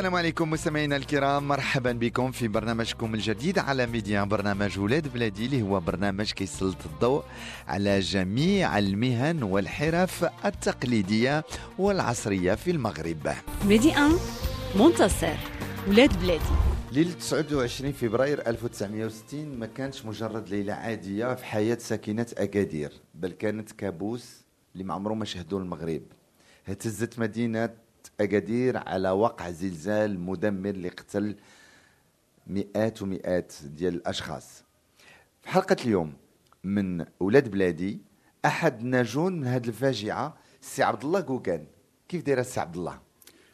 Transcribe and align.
السلام 0.00 0.14
عليكم 0.14 0.50
مستمعينا 0.50 0.96
الكرام 0.96 1.48
مرحبا 1.48 1.92
بكم 1.92 2.30
في 2.30 2.48
برنامجكم 2.48 3.14
الجديد 3.14 3.58
على 3.58 3.86
ميديا 3.86 4.24
برنامج 4.24 4.78
ولاد 4.78 5.12
بلادي 5.12 5.46
اللي 5.46 5.62
هو 5.62 5.80
برنامج 5.80 6.32
كيسلط 6.32 6.76
الضوء 6.86 7.24
على 7.68 8.00
جميع 8.00 8.78
المهن 8.78 9.42
والحرف 9.42 10.24
التقليدية 10.44 11.44
والعصرية 11.78 12.54
في 12.54 12.70
المغرب. 12.70 13.32
ميدي 13.64 13.92
منتصر 14.76 15.36
ولاد 15.88 16.20
بلادي. 16.20 16.54
ليلة 16.92 17.12
29 17.12 17.92
فبراير 17.92 18.46
1960 18.46 19.58
ما 19.58 19.66
كانتش 19.66 20.06
مجرد 20.06 20.48
ليلة 20.48 20.72
عادية 20.72 21.34
في 21.34 21.44
حياة 21.44 21.78
ساكنة 21.80 22.26
أكادير 22.38 22.92
بل 23.14 23.32
كانت 23.32 23.72
كابوس 23.72 24.44
اللي 24.72 24.84
ما 24.84 24.94
عمره 24.94 25.14
ما 25.14 25.24
شهدوه 25.24 25.60
المغرب 25.60 26.02
اهتزت 26.68 27.18
مدينة 27.18 27.70
أكادير 28.20 28.76
على 28.76 29.10
وقع 29.10 29.50
زلزال 29.50 30.20
مدمر 30.20 30.70
اللي 30.70 30.88
قتل 30.88 31.36
مئات 32.46 33.02
ومئات 33.02 33.54
ديال 33.64 33.94
الأشخاص. 33.94 34.64
في 35.42 35.48
حلقة 35.48 35.76
اليوم 35.84 36.12
من 36.64 37.04
ولاد 37.20 37.50
بلادي 37.50 38.00
أحد 38.44 38.82
ناجون 38.82 39.40
من 39.40 39.46
هذه 39.46 39.68
الفاجعة 39.68 40.36
السي 40.62 40.82
عبد 40.82 41.04
الله 41.04 41.20
كوكان. 41.20 41.66
كيف 42.08 42.22
داير 42.22 42.40
السي 42.40 42.60
عبد 42.60 42.76
الله؟ 42.76 43.00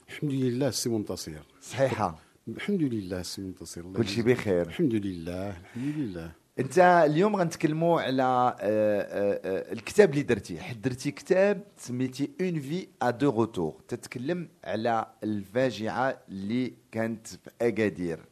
الحمد 0.08 0.30
لله 0.30 0.70
سي 0.70 0.88
منتصر. 0.88 1.32
صحيحة. 1.60 2.18
الحمد 2.48 2.82
لله 2.82 3.22
سي 3.22 3.42
منتصر. 3.42 3.82
كل 3.92 4.08
شيء. 4.08 4.24
بخير. 4.24 4.66
الحمد 4.66 4.94
لله 4.94 5.48
الحمد 5.50 5.94
لله. 5.96 6.32
انت 6.58 6.78
اليوم 6.78 7.36
غنتكلموا 7.36 8.00
على 8.00 8.22
آه، 8.22 8.56
آه، 8.60 9.40
آه، 9.44 9.72
الكتاب 9.72 10.10
اللي 10.10 10.22
درتي 10.22 10.60
حد 10.60 10.82
درتي 10.82 11.10
كتاب 11.10 11.62
سميتي 11.76 12.30
une 12.40 12.60
vie 12.60 12.88
à 13.02 13.10
deux 13.10 13.30
retours 13.30 13.80
تتكلم 13.88 14.48
على 14.64 15.06
الفاجعة 15.24 16.18
اللي 16.28 16.74
كانت 16.92 17.26
في 17.26 17.50
أكادير 17.60 18.24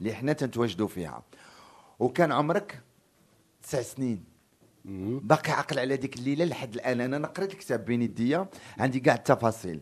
اللي 0.00 0.14
حنا 0.14 0.32
تنتواجدوا 0.32 0.88
فيها. 0.88 1.22
وكان 1.98 2.32
عمرك 2.32 2.80
تسع 3.62 3.82
سنين. 3.82 4.24
باقي 4.84 5.52
عاقل 5.52 5.78
على 5.78 5.96
ديك 5.96 6.16
الليلة 6.16 6.44
لحد 6.44 6.74
الآن. 6.74 7.00
أنا 7.00 7.28
قريت 7.28 7.52
الكتاب 7.52 7.84
بين 7.84 8.02
يديا. 8.02 8.46
عندي 8.78 9.00
كاع 9.00 9.14
التفاصيل. 9.14 9.80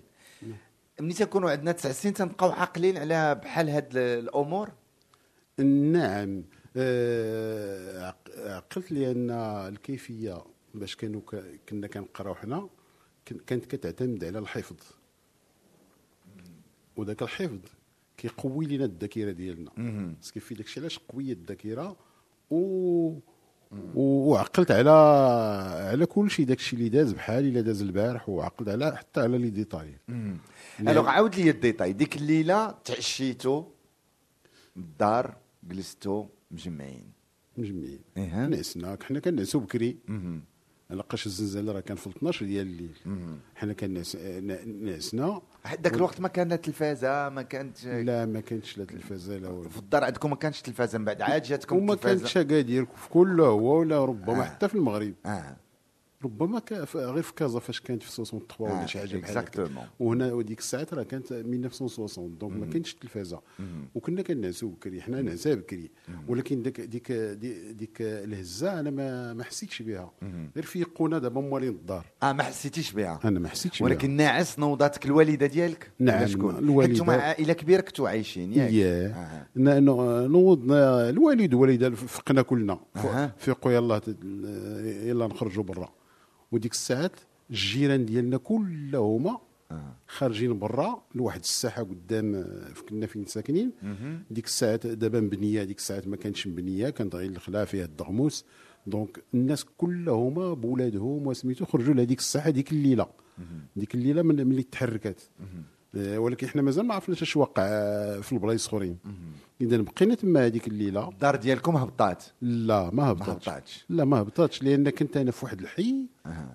ملي 1.00 1.14
تكونوا 1.14 1.50
عندنا 1.50 1.72
تسع 1.72 1.92
سنين 1.92 2.14
تنبقاو 2.14 2.50
عاقلين 2.50 2.96
على 2.96 3.34
بحال 3.34 3.68
هاد 3.70 3.96
الأمور؟ 3.96 4.70
نعم. 5.92 6.42
عقلت 8.46 8.92
لأن 8.92 9.30
الكيفية 9.68 10.44
باش 10.74 10.96
كانوا 10.96 11.20
كنا 11.68 11.86
كنقراو 11.86 12.34
حنا 12.34 12.68
كانت 13.46 13.66
كتعتمد 13.66 14.24
على 14.24 14.38
الحفظ. 14.38 14.76
وذاك 16.96 17.22
الحفظ 17.22 17.58
كيقوي 18.16 18.66
لنا 18.66 18.84
الذاكرة 18.84 19.30
ديالنا. 19.30 19.70
parce 20.16 20.31
que 20.31 20.40
في 20.40 20.54
داكشي 20.54 20.80
علاش 20.80 20.98
قوية 20.98 21.32
الذاكرة؟ 21.32 21.96
و 22.50 23.12
وعقلت 23.94 24.70
على 24.70 24.90
على 25.90 26.06
كل 26.06 26.30
شيء 26.30 26.46
داكشي 26.46 26.76
اللي 26.76 26.88
داز 26.88 27.12
بحال 27.12 27.44
الا 27.44 27.60
داز 27.60 27.82
البارح 27.82 28.28
وعقلت 28.28 28.68
على 28.68 28.96
حتى 28.96 29.20
على 29.20 29.38
les 29.38 29.50
détails. 29.50 29.98
alors 30.80 31.08
عاود 31.08 31.34
لي 31.34 31.50
الديتاي. 31.50 31.92
ديك 31.92 32.16
الليلة 32.16 32.70
تعشيتو 32.70 33.64
الدار 34.76 35.36
جلستو 35.62 36.26
مجمعين 36.50 37.12
مجمعين 37.56 38.00
إيه. 38.16 38.46
نعسنا 38.46 38.98
حنا 39.02 39.20
كنعسو 39.20 39.58
بكري. 39.60 39.96
لقاش 40.90 41.26
الزلزال 41.26 41.74
راه 41.74 41.80
كان 41.80 41.96
في 41.96 42.10
12 42.10 42.46
ديال 42.46 42.66
الليل. 42.66 42.94
حنا 43.56 43.72
كنعس 43.72 44.16
ن- 44.16 44.84
نعسنا 44.84 45.42
ذاك 45.82 45.94
الوقت 45.94 46.20
ما 46.20 46.28
كان 46.28 46.48
لا 46.48 46.56
تلفازه 46.56 47.28
ما 47.28 47.42
كانت 47.42 47.84
لا 47.86 48.26
ما 48.26 48.40
كانش 48.40 48.78
لا 48.78 48.84
تلفازة 48.84 49.36
لا 49.38 49.48
والو 49.48 49.68
في 49.70 49.78
الدار 49.78 50.04
عندكم 50.04 50.30
ما 50.30 50.36
كانش 50.36 50.60
تلفازة 50.60 50.98
من 50.98 51.04
بعد 51.04 51.22
عاد 51.22 51.42
جاتكم 51.42 51.76
وما. 51.76 51.94
كانتش 51.94 52.36
اكادير 52.36 52.84
في 52.96 53.08
كل 53.08 53.40
هو 53.40 53.78
ولا 53.80 54.04
ربما 54.04 54.40
آه. 54.40 54.44
حتى 54.44 54.68
في 54.68 54.74
المغرب 54.74 55.14
آه 55.26 55.56
ربما 56.24 56.62
غير 56.94 57.22
في 57.22 57.34
كازا 57.34 57.58
فاش 57.58 57.80
كانت 57.80 58.02
في 58.02 58.10
63 58.10 58.68
آه، 58.70 58.76
ولا 58.78 58.86
شي 58.86 58.98
حاجة 58.98 59.16
بحال 59.16 59.38
هكا. 59.38 59.68
وهنا 60.00 60.32
وديك 60.32 60.58
الساعات 60.58 60.94
راه 60.94 61.02
كانت 61.02 61.32
1960 61.32 62.38
donc 62.38 62.56
ما 62.56 62.66
كانتش 62.66 62.92
التلفازة. 62.94 63.40
وكنا 63.94 64.22
كنعسو 64.22 64.68
بكري. 64.68 65.02
حنا 65.02 65.22
نعسا 65.22 65.54
بكري. 65.54 65.90
ولكن 66.28 66.62
ديك 66.62 66.80
ديك 66.80 67.12
دي- 67.12 67.72
ديك 67.72 67.96
الهزة 68.00 68.80
أنا 68.80 68.90
ما 68.90 69.34
ما 69.34 69.44
حسيتش 69.44 69.82
بها. 69.82 70.12
غير 70.56 70.64
فيقونا 70.64 71.18
دابا 71.18 71.40
موالين 71.40 71.68
الدار 71.70 72.06
آه 72.22 72.32
ما 72.32 72.42
حسيتيش 72.42 72.92
بها. 72.92 73.20
أنا 73.24 73.40
ما 73.40 73.48
حسيتش 73.48 73.80
ولكن 73.82 74.10
ناعس 74.10 74.58
نوضاتك 74.58 75.06
الوالدة 75.06 75.46
ديالك؟ 75.46 75.90
نعم، 75.98 76.26
شكون؟ 76.26 76.58
الوالدة. 76.58 76.92
أنتم 76.92 77.10
عائلة 77.10 77.52
كبيرة 77.52 77.80
كنتوا 77.80 78.08
عايشين 78.08 78.50
بها 78.50 78.64
ياك. 78.64 78.72
ياه. 78.72 79.46
آه. 79.56 79.80
نوضنا 80.26 81.08
الوالد 81.08 81.54
والوالده 81.54 81.90
فقنا 81.90 82.42
كلنا. 82.42 82.80
أها. 82.96 83.34
فيقوا 83.38 83.72
يلا 83.72 84.00
يلا 85.04 85.26
نخرجوا 85.26 85.64
برا. 85.64 85.88
وديك 86.52 86.72
الساعات 86.72 87.12
الجيران 87.50 88.04
ديالنا 88.06 88.36
كلهما 88.36 89.38
آه. 89.70 89.94
خارجين 90.06 90.58
برا 90.58 91.02
لواحد 91.14 91.40
الساحة 91.40 91.82
قدام 91.82 92.34
آه، 92.34 92.68
كنا 92.88 93.06
فين 93.06 93.24
ساكنين. 93.24 93.70
ديك 94.30 94.44
الساعات 94.46 94.86
دابا 94.86 95.20
مبنية 95.20 95.64
ديك 95.64 95.78
الساعات 95.78 96.08
ما 96.08 96.16
كانتش 96.16 96.46
مبنية 96.46 96.90
كانت 96.90 97.14
غير 97.14 97.30
الخلا 97.30 97.64
فيها 97.64 97.84
الدغموس. 97.84 98.44
donc 98.86 99.22
الناس 99.34 99.64
كلهما 99.76 100.54
بولادهم 100.54 101.26
وسميتو 101.26 101.64
خرجوا 101.64 101.94
لهذيك 101.94 102.18
الساحة 102.18 102.50
ديك 102.50 102.72
الليلة. 102.72 103.06
ديك 103.76 103.94
الليلة 103.94 104.22
من 104.22 104.46
ملي 104.46 104.62
تحركت. 104.62 105.30
آه، 105.40 105.44
ولكن 105.94 106.48
حنا 106.48 106.62
مازال 106.62 106.86
ما 106.86 106.94
عرفناش 106.94 107.22
اش 107.22 107.36
وقع 107.36 107.62
آه، 107.66 108.20
في 108.20 108.32
البلايص 108.32 108.66
اخرين 108.68 108.98
إذا 109.60 109.76
بقينا 109.76 110.14
تما 110.14 110.46
هذيك 110.46 110.68
الليلة. 110.68 111.08
الدار 111.08 111.36
ديالكم 111.36 111.76
هبطات 111.76 112.24
لا 112.42 112.90
ما 112.92 113.10
هبطتش 113.10 113.28
هبطاتش. 113.48 113.84
لا 113.88 114.04
ما 114.04 114.20
هبطتش 114.20 114.62
لأن 114.62 114.90
كنت 114.90 115.16
أنا 115.16 115.30
في 115.30 115.44
واحد 115.44 115.60
الحي. 115.60 115.94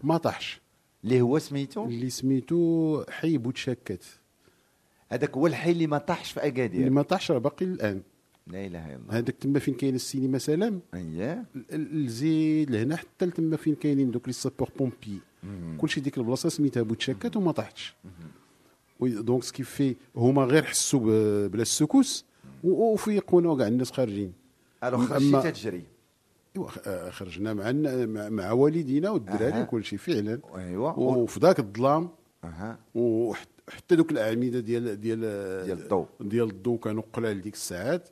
ما 0.03 0.17
طاحش. 0.17 0.61
اللي 1.03 1.21
هو 1.21 1.39
سميتو؟ 1.39 1.85
اللي 1.85 2.09
سميتو 2.09 3.03
حي 3.09 3.37
بوتشاكات 3.37 4.03
هذاك 5.09 5.37
هو 5.37 5.47
الحي 5.47 5.71
اللي 5.71 5.87
ما 5.87 5.97
طاحش 5.97 6.31
في 6.31 6.37
اللي 6.39 6.47
اكادير 6.47 6.89
ما 6.89 7.01
طاحش 7.01 7.31
راه 7.31 7.37
باقي 7.37 7.65
الان 7.65 8.01
لا 8.47 8.65
إله 8.65 8.85
إلا 8.85 8.95
الله. 8.95 9.17
هذاك 9.17 9.35
تما 9.35 9.59
فين 9.59 9.73
كاين 9.73 9.95
السينما 9.95 10.37
سلام. 10.37 10.79
أييه. 10.93 11.45
ال- 11.55 11.65
ال- 11.71 12.03
الزيد 12.05 12.71
لهنا 12.71 12.95
حتى 12.95 13.25
لتما 13.25 13.57
فين 13.57 13.75
كاينين 13.75 14.11
دوك 14.11 14.27
لي 14.27 14.33
سابور 14.33 14.69
بومبي 14.79 15.19
كلشي 15.77 16.01
ديك 16.01 16.17
البلاصة 16.17 16.49
سميتها 16.49 16.83
بوتشاكات 16.83 17.37
وما 17.37 17.51
طاحتش. 17.51 17.93
دونك 19.01 19.43
سكيف 19.43 19.69
في 19.69 19.95
هما 20.15 20.43
غير 20.43 20.63
حسوا 20.63 21.47
بلا 21.47 21.61
السكوس 21.61 22.25
و- 22.63 22.93
وفيقونا 22.93 23.55
كاع 23.57 23.67
الناس 23.67 23.91
خارجين 23.91 24.33
الوغ 24.83 25.05
خرجتي 25.05 25.51
تجري 25.51 25.83
آه، 26.87 27.09
خرجنا 27.09 27.53
مع 27.53 27.71
مع- 28.29 28.51
والدينا 28.51 29.09
والدراري. 29.09 29.61
وكل 29.61 29.83
شيء 29.83 29.99
فعلا 29.99 30.39
ايوا 30.57 30.91
وفي 30.91 31.39
ذاك 31.39 31.59
الظلام 31.59 32.09
أها 32.43 32.79
وحتى 32.95 33.95
دوك 33.95 34.11
الاعمده 34.11 34.59
ديال 34.59 35.01
ديال 35.01 35.19
ديال 35.65 35.81
الضوء. 35.83 36.05
ديال 36.21 36.49
الضوء 36.49 36.79
كانوا 36.79 37.03
قلال 37.13 37.41
ديك 37.41 37.53
الساعات. 37.53 38.09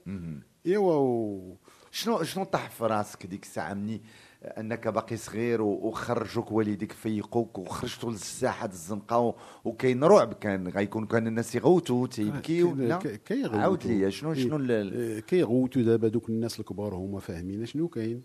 ايوا. 0.66 1.54
شنو 1.96 2.24
شنو 2.24 2.44
طاح 2.44 2.70
في 2.70 2.84
راسك 2.86 3.26
ديك 3.26 3.44
الساعة 3.44 3.74
مني 3.74 4.02
أنك 4.44 4.88
باقي 4.88 5.18
صغير 5.18 5.62
وخرجوك 5.62 6.52
والديك 6.52 6.92
فيقوك 6.92 7.58
وخرجتوا 7.60 8.12
للساحة 8.12 8.66
الزنقة 8.68 9.36
وكاين 9.66 10.04
رعب 10.04 10.34
كان 10.34 10.68
غيكون 10.68 11.06
كان 11.06 11.28
الناس 11.28 11.56
يغوتوا 11.56 12.08
تيبكيو 12.08 12.76
لا 12.76 12.98
كيغوتوا. 12.98 13.60
عاود 13.60 13.86
لي 13.88 14.12
شنو 14.12 14.34
شنو 14.34 14.56
ال- 14.56 14.72
ال- 14.72 14.94
إيه، 14.94 15.20
كيغوتوا 15.20 15.82
دابا 15.82 16.08
دوك 16.08 16.30
الناس 16.30 16.60
الكبار 16.60 16.96
هما 16.96 17.20
فاهمين 17.20 17.66
شنو 17.66 17.88
كاين. 17.88 18.22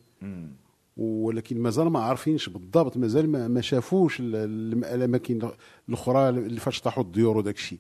ولكن 0.99 1.59
مازال 1.61 1.87
ما 1.91 1.99
عارفينش 2.01 2.49
بالضبط 2.49 2.97
مازال 2.97 3.29
ما, 3.29 3.49
ما 3.49 3.61
شافوش 3.61 4.21
ال- 4.21 4.37
ال- 4.37 4.85
الأماكن 4.85 5.51
الأخرى 5.89 6.29
اللي 6.29 6.61
فاش 6.61 6.81
طاحوا 6.81 7.03
الديور 7.05 7.37
وداك 7.37 7.55
الشيء. 7.55 7.79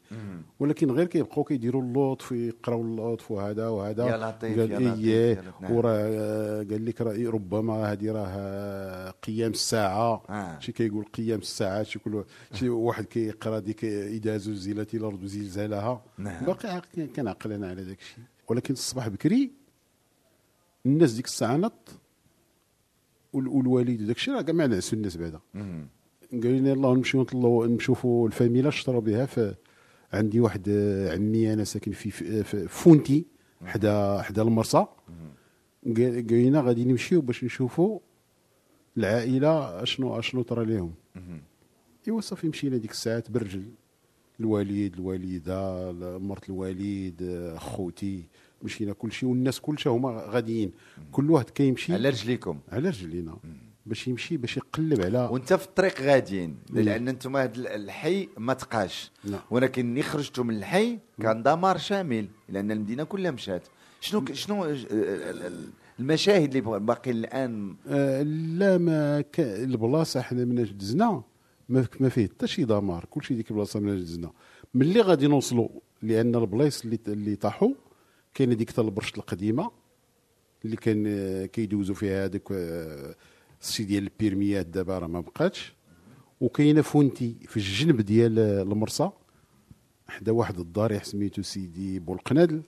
ولكن 0.60 0.90
غير 0.90 1.06
كيبقاو 1.06 1.44
كيديروا 1.44 1.82
اللطف 1.82 2.32
يقراو 2.32 2.82
اللطف 2.82 3.30
وهذا 3.30 3.68
وهذا. 3.68 4.06
يا 4.06 4.16
لطيف، 4.16 4.58
قال 4.60 4.70
يا 5.04 5.14
إيه 5.14 5.32
لطيف، 5.34 5.60
نعم. 5.60 5.72
وراه 5.72 5.90
آه، 5.98 6.56
قال 6.62 6.84
لك 6.84 7.00
راه 7.00 7.30
ربما 7.30 7.92
هذه 7.92 8.12
راه 8.12 9.10
قيام 9.10 9.50
الساعة. 9.50 10.22
آه. 10.30 10.58
شي 10.60 10.72
كيقول 10.72 11.04
قيام 11.04 11.38
الساعة 11.38 11.82
شي 11.82 11.98
كل 11.98 12.24
شي 12.54 12.68
واحد 12.68 13.04
كيقرأ 13.04 13.58
ديك 13.58 13.84
اذا 13.84 14.36
زلزلت 14.36 14.94
الأرض 14.94 15.24
زلزالها. 15.24 16.02
نعم. 16.18 16.44
باقي 16.44 16.82
كنعقل 17.16 17.52
أنا 17.52 17.68
على 17.68 17.84
داك 17.84 17.98
الشيء. 18.00 18.24
ولكن 18.48 18.74
الصباح 18.74 19.08
بكري 19.08 19.52
الناس 20.86 21.12
ديك 21.12 21.24
الساعة 21.26 21.56
نط. 21.56 21.98
والوالد 23.32 24.02
وداك 24.02 24.16
الشيء 24.16 24.34
راه 24.34 24.42
كاع 24.42 24.54
ما 24.54 24.66
نعسوا 24.66 24.98
الناس 24.98 25.16
بعدا. 25.16 25.40
قالوا 26.32 26.58
لنا 26.58 26.70
يلاه 26.70 26.94
نمشيو 26.94 27.20
نطلعوا 27.20 27.66
نشوفوا 27.66 28.26
الفاميلا 28.26 28.68
اشتروا 28.68 29.00
بها. 29.00 29.26
ف 29.26 29.54
عندي 30.12 30.40
واحد 30.40 30.68
عمي 31.14 31.52
أنا 31.52 31.64
ساكن 31.64 31.92
في 31.92 32.42
فونتي 32.68 33.26
حدا 33.64 34.22
حدا 34.22 34.42
المرسى. 34.42 34.86
قال 35.86 36.26
قال 36.26 36.44
لنا 36.46 36.60
غادي 36.60 36.84
نمشيو 36.84 37.20
باش 37.20 37.44
نشوفوا 37.44 37.98
العائلة 38.96 39.82
اشنو 39.82 40.18
أشنو 40.18 40.42
طرا 40.42 40.64
لهم 40.64 40.94
إيوا 42.08 42.20
صافي 42.20 42.48
مشينا 42.48 42.76
ديك 42.76 42.90
الساعات 42.90 43.30
بالرجل 43.30 43.64
الوالد 44.40 44.94
الوالده 44.94 45.92
مرت 46.18 46.48
الوالد 46.48 47.22
آه، 47.22 47.58
خوتي. 47.58 48.26
مشينا 48.62 48.92
كل 48.92 49.12
شيء 49.12 49.28
والناس 49.28 49.60
كل 49.60 49.78
شيء 49.78 49.92
هما 49.92 50.24
غاديين. 50.30 50.72
كل 51.12 51.30
واحد 51.30 51.50
كيمشي. 51.50 51.92
على 51.94 52.08
رجليكم. 52.08 52.58
على 52.72 52.88
رجلينا. 52.88 53.36
باش 53.86 54.08
يمشي 54.08 54.36
باش 54.36 54.56
يقلب 54.56 55.00
على 55.00 55.28
وانت 55.32 55.52
في 55.52 55.64
الطريق 55.66 56.00
غاديين. 56.02 56.56
لأن 56.70 57.08
أنتم 57.08 57.36
هذا 57.36 57.74
الحي 57.74 58.28
ما 58.38 58.54
تقاش. 58.54 59.10
نعم. 59.24 59.40
ولكن 59.50 59.86
ملي 59.94 60.02
خرجتوا 60.02 60.44
من 60.44 60.56
الحي 60.56 60.98
كان 61.22 61.42
دمار 61.42 61.78
شامل 61.78 62.28
لأن 62.48 62.70
المدينة 62.72 63.04
كلها 63.04 63.30
مشات. 63.30 63.62
شنو 64.00 64.24
شنو 64.32 64.64
ال- 64.64 64.70
ال- 64.92 65.42
ال- 65.46 65.68
المشاهد 66.00 66.56
اللي 66.56 66.78
باقي 66.80 67.10
الآن؟ 67.10 67.76
آه 67.88 68.22
لا 68.22 68.78
ما 68.78 69.20
ك... 69.20 69.40
البلاصة 69.40 70.20
حنا 70.20 70.44
من 70.44 70.68
دزنا 70.78 71.22
ما, 71.68 71.84
ما 72.00 72.08
فيه 72.08 72.26
حتى 72.26 72.46
شي 72.46 72.64
دمار. 72.64 73.04
كل 73.10 73.22
شيء 73.24 73.36
ديك 73.36 73.50
البلاصة 73.50 73.80
من 73.80 73.96
دزنا 74.00 74.30
ملي 74.74 75.00
غادي 75.00 75.26
نوصلوا؟ 75.26 75.68
لأن 76.02 76.34
البلايص 76.34 76.84
اللي 76.84 76.98
اللي 77.08 77.36
طاحوا 77.36 77.70
كاينة 78.38 78.54
ديك 78.54 78.78
البرشت 78.78 79.18
القديمة 79.18 79.70
اللي 80.64 80.76
كان 80.76 81.04
آه، 81.06 81.46
كيدوزوا 81.46 81.94
فيها 81.94 82.24
هذاك 82.24 82.42
آه، 82.52 83.14
الشي 83.62 83.84
ديال 83.84 84.02
ال 84.04 84.12
permis 84.12 84.58
ات 84.58 84.66
دابا 84.66 84.98
راه 84.98 85.06
ما 85.06 85.20
بقاتش. 85.20 85.74
وكاينة 86.40 86.82
فونتي 86.82 87.36
في 87.46 87.56
الجنب 87.56 88.00
ديال 88.00 88.38
آه، 88.38 88.62
المرسى 88.62 89.10
حدا 90.08 90.32
واحد 90.32 90.58
الضريح 90.58 91.04
سميتو 91.04 91.42
سيدي 91.42 91.98
بولقنادل. 91.98 92.62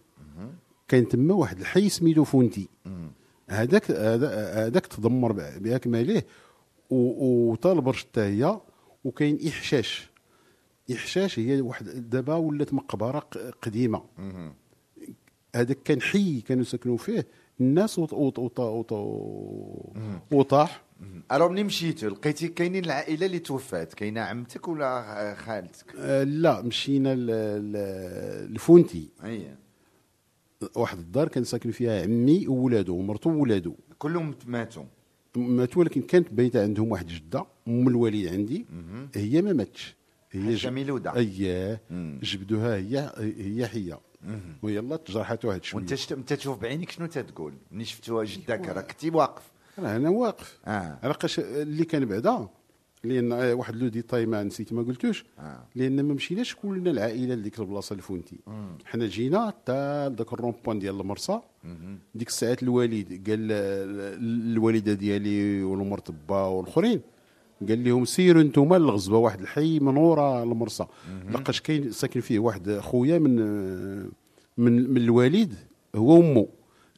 كاين 0.88 1.08
تما 1.08 1.34
واحد 1.34 1.58
الحي 1.60 1.88
سميتو 1.88 2.24
فونتي. 2.24 2.68
هذاك 3.48 3.90
هذا- 3.90 4.66
هذاك 4.66 4.86
تدمر 4.86 5.32
باكمله 5.32 6.22
و- 6.90 7.50
وتالبرجت 7.52 8.04
حتى 8.04 8.20
هي 8.20 8.60
وكاين 9.04 9.38
إحشاش. 9.48 10.10
إحشاش 10.92 11.38
هي 11.38 11.60
واحد 11.60 12.10
دابا 12.10 12.34
ولات 12.34 12.74
مقبرة 12.74 13.18
قديمة. 13.62 14.02
هذاك 15.56 15.78
كان 15.84 16.00
حي 16.02 16.40
كانوا 16.40 16.64
ساكنوا 16.64 16.96
فيه 16.96 17.26
الناس 17.60 17.98
وط 17.98 18.12
وط 18.12 18.38
وط 18.38 18.60
وط 18.60 18.92
وطاح. 20.32 20.82
ألو 21.32 21.48
ملي 21.48 21.64
مشيتوا 21.64 22.10
لقيتي 22.10 22.48
كاينين 22.48 22.84
العائلة 22.84 23.26
اللي 23.26 23.38
توفات 23.38 23.94
كاينة 23.94 24.20
عمتك 24.20 24.68
ولا 24.68 25.34
خالتك؟ 25.34 25.94
آه، 25.98 26.24
لا 26.24 26.62
مشينا 26.62 27.14
لفونتي. 28.50 29.08
أي. 29.24 29.56
واحد 30.76 30.98
الدار 30.98 31.28
كان 31.28 31.44
ساكن 31.44 31.70
فيها 31.70 32.02
عمي 32.02 32.48
وولادو 32.48 32.94
ومرته 32.96 33.30
وولادو. 33.30 33.74
كلهم 33.98 34.34
ماتوا. 34.46 34.84
ماتوا 35.36 35.80
ولكن 35.82 36.02
كانت 36.02 36.32
بايته 36.32 36.62
عندهم 36.62 36.90
واحد 36.92 37.06
جدة 37.06 37.46
أم 37.68 37.88
الوالد 37.88 38.26
عندي. 38.28 38.66
هي 39.14 39.42
ما 39.42 39.52
ماتش. 39.52 39.96
هي 40.32 40.42
حاجة 40.42 40.54
ج- 40.54 40.66
ميلودة. 40.66 41.14
اييه. 41.16 41.80
جبدوها 42.22 42.76
هي 42.76 43.12
هي 43.38 43.66
حية. 43.66 44.00
ويلا 44.62 44.96
تجرحت 44.96 45.44
واحد 45.44 45.64
شوية 45.64 45.80
وانت 45.80 45.94
شت... 45.94 46.12
انت 46.12 46.32
تشوف 46.32 46.58
بعينك 46.58 46.90
شنو 46.90 47.06
تتقول؟ 47.06 47.54
ملي 47.72 47.84
شفتوها 47.84 48.24
جدك 48.24 48.68
راه 48.68 48.80
كنتي 48.82 49.10
واقف. 49.10 49.42
راه 49.78 49.96
أنا 49.96 50.08
واقف. 50.10 50.58
آه. 50.66 50.98
علاقاش 51.02 51.38
اللي 51.40 51.84
كان 51.84 52.04
بعدا 52.04 52.48
لأن 53.04 53.32
آه، 53.32 53.54
واحد 53.54 53.76
le 53.76 53.88
détail 53.88 54.26
ما 54.26 54.42
نسيت 54.42 54.72
ما 54.72 54.82
قلتوش. 54.82 55.24
آه. 55.38 55.64
لأن 55.74 56.02
ما 56.02 56.14
مشيناش 56.14 56.54
كلنا 56.54 56.90
العائلة 56.90 57.34
لديك 57.34 57.58
البلاصه 57.60 57.94
الفونتي 57.94 58.38
حنا 58.84 59.06
جينا 59.06 59.46
حتى 59.46 60.08
لذاك 60.08 60.32
ال 60.32 60.54
rond-point 60.64 60.78
ديال 60.78 61.00
المرسى. 61.00 61.40
ديك 62.14 62.28
الساعات 62.28 62.62
الوالد 62.62 63.28
قال 63.30 63.48
ل- 63.48 63.52
الوالدة 64.56 64.92
ديالي 64.92 65.62
والمرت 65.62 66.10
با 66.28 66.40
والآخرين. 66.46 67.00
قال 67.68 67.84
لهم 67.84 68.04
سيروا 68.04 68.42
أنتم 68.42 68.74
للغزبه 68.74 69.16
واحد 69.18 69.40
الحي 69.40 69.78
من 69.78 69.96
ورا 69.96 70.42
المرسى. 70.42 70.86
لقاش 71.30 71.60
كاين 71.60 71.92
ساكن 71.92 72.20
فيه 72.20 72.38
واحد 72.38 72.78
خويا 72.78 73.18
من 73.18 73.36
من 74.58 74.90
من 74.90 74.96
الوالد 74.96 75.54
هو 75.96 76.16
وامه 76.18 76.46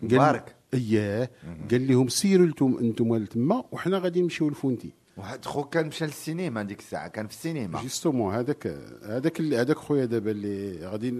قال- 0.00 0.12
مبارك. 0.14 0.55
اياه 0.75 1.31
قال 1.70 1.88
لهم 1.88 2.09
سيروا 2.09 2.47
أنتم 2.47 2.76
أنتم 2.81 3.17
لتما 3.17 3.64
وحنا 3.73 3.99
غادي 3.99 4.23
نمشيو 4.23 4.49
لفونتي. 4.50 4.91
واحد 5.17 5.44
خوك 5.44 5.75
كان 5.75 5.87
مشى 5.87 6.05
للسينما 6.05 6.62
ديك 6.62 6.79
الساعة 6.79 7.09
كان 7.09 7.26
في 7.26 7.32
السينما. 7.35 7.81
justement 7.82 8.35
هذاك 8.35 8.67
هذاك 9.03 9.41
هذاك 9.41 9.76
خويا 9.76 10.05
دابا 10.05 10.31
اللي 10.31 10.87
غادي 10.87 11.11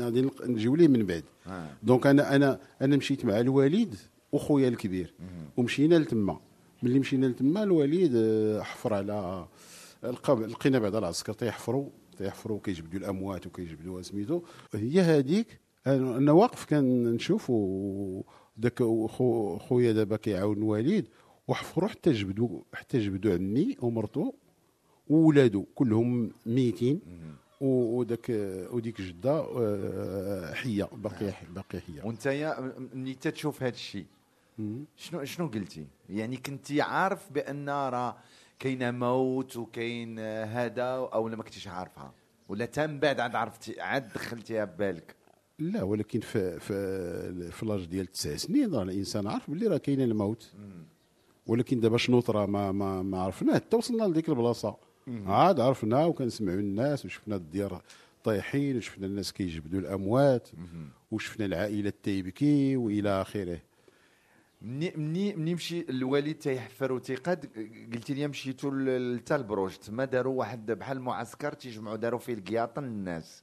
غادي 0.00 0.28
نجيو 0.46 0.74
ليه 0.76 0.88
من 0.88 1.06
بعد. 1.06 1.24
آه. 1.46 1.66
دونك 1.82 2.06
أنا 2.06 2.36
أنا 2.36 2.58
أنا 2.82 2.96
مشيت 2.96 3.24
مع 3.24 3.40
الوالد 3.40 3.94
وخويا 4.32 4.68
الكبير. 4.68 5.14
ومشينا 5.56 5.94
لتما. 5.94 6.38
ملي 6.82 6.98
مشينا 6.98 7.26
لتما 7.26 7.62
الوالد 7.62 8.12
آه، 8.16 8.62
حفر 8.62 8.94
على 8.94 9.46
لقى 10.02 10.34
لقينا 10.34 10.78
بعد 10.78 10.94
العسكر 10.94 11.32
تيحفروا 11.32 11.88
تيحفروا 12.18 12.60
كيجبدوا 12.64 13.00
الأموات 13.00 13.46
وكيجبدوا 13.46 14.02
سميتو. 14.02 14.42
هي 14.74 15.00
هذيك 15.00 15.60
أنا 15.86 16.32
واقف 16.32 16.64
كان 16.64 17.04
نشوف 17.14 17.52
داك 18.56 18.78
خو 19.08 19.58
خويا 19.58 19.92
دابا 19.92 20.16
كيعاون 20.16 20.56
الوالد 20.56 21.08
وحفروا 21.48 21.88
حتى 21.88 22.12
جبدوا 22.12 22.60
حتى 22.74 22.98
جبدوا 22.98 23.34
عمي 23.34 23.76
ومرته 23.80 24.34
وولادو 25.08 25.64
كلهم 25.74 26.30
ميتين. 26.46 27.00
وداك 27.60 28.26
وديك 28.72 29.00
جدة 29.00 29.46
آه، 29.58 30.54
حية 30.54 30.88
باقيه 30.92 31.34
باقيه 31.54 31.78
حية. 31.78 32.02
وانت 32.04 32.26
يا 32.26 32.74
ملي 32.94 33.14
تتشوف 33.14 33.62
هذا 33.62 33.74
الشيء 33.74 34.06
شنو 34.96 35.24
شنو 35.24 35.46
قلتي؟ 35.46 35.86
يعني 36.08 36.36
كنتي 36.36 36.80
عارف 36.80 37.32
بأن 37.32 37.68
راه 37.68 38.16
كاين 38.58 38.94
موت 38.94 39.56
وكاين 39.56 40.18
هذا 40.18 40.82
أو 40.84 41.28
ما 41.28 41.42
كنتيش 41.42 41.68
عارفها؟ 41.68 42.12
ولا 42.48 42.64
تم 42.64 42.98
بعد 42.98 43.20
عاد 43.20 43.34
عرفتي 43.34 43.80
عاد 43.80 44.08
دخلتيها 44.08 44.64
ببالك؟ 44.64 45.16
لا 45.58 45.82
ولكن 45.82 46.20
في 46.20 46.60
في 46.60 47.50
في 47.50 47.66
لاج 47.66 47.84
ديال 47.84 48.06
تسع 48.06 48.36
سنين 48.36 48.74
راه 48.74 48.82
الإنسان 48.82 49.26
عارف 49.26 49.50
باللي 49.50 49.66
راه 49.66 49.76
كاين 49.76 50.00
الموت. 50.00 50.52
ولكن 51.46 51.80
دابا 51.80 51.96
شنو 51.96 52.20
طرا 52.20 52.46
ما 52.46 52.72
ما 52.72 53.02
ما 53.02 53.20
عرفناه 53.20 53.54
حتى 53.54 53.76
وصلنا 53.76 54.04
لديك 54.04 54.28
البلاصة. 54.28 54.76
عاد 55.26 55.60
عرفنا 55.60 56.04
وكنسمعوا 56.04 56.58
الناس 56.58 57.04
وشفنا 57.04 57.36
الديار 57.36 57.82
طايحين 58.24 58.76
وشفنا 58.76 59.06
الناس 59.06 59.32
كيجبدوا 59.32 59.80
الأموات 59.80 60.48
وشفنا 61.10 61.46
العائلة 61.46 61.92
تيبكي 62.02 62.76
وإلى 62.76 63.22
آخره. 63.22 63.58
مني 64.62 64.92
مني 64.96 65.34
مني 65.36 65.54
مشي 65.54 65.80
الوالد 65.90 66.34
تيحفر 66.34 66.92
وتيقاد 66.92 67.46
قلتي 67.94 68.14
لي 68.14 68.28
مشيتوا 68.28 68.70
ل- 68.70 69.16
لتا 69.16 69.36
البروج 69.36 69.76
تما 69.76 70.04
داروا 70.04 70.38
واحد 70.38 70.70
بحال 70.70 71.00
معسكر 71.00 71.52
تيجمعوا 71.52 71.96
داروا 71.96 72.18
فيه 72.18 72.34
القياطن 72.34 72.84
الناس 72.84 73.42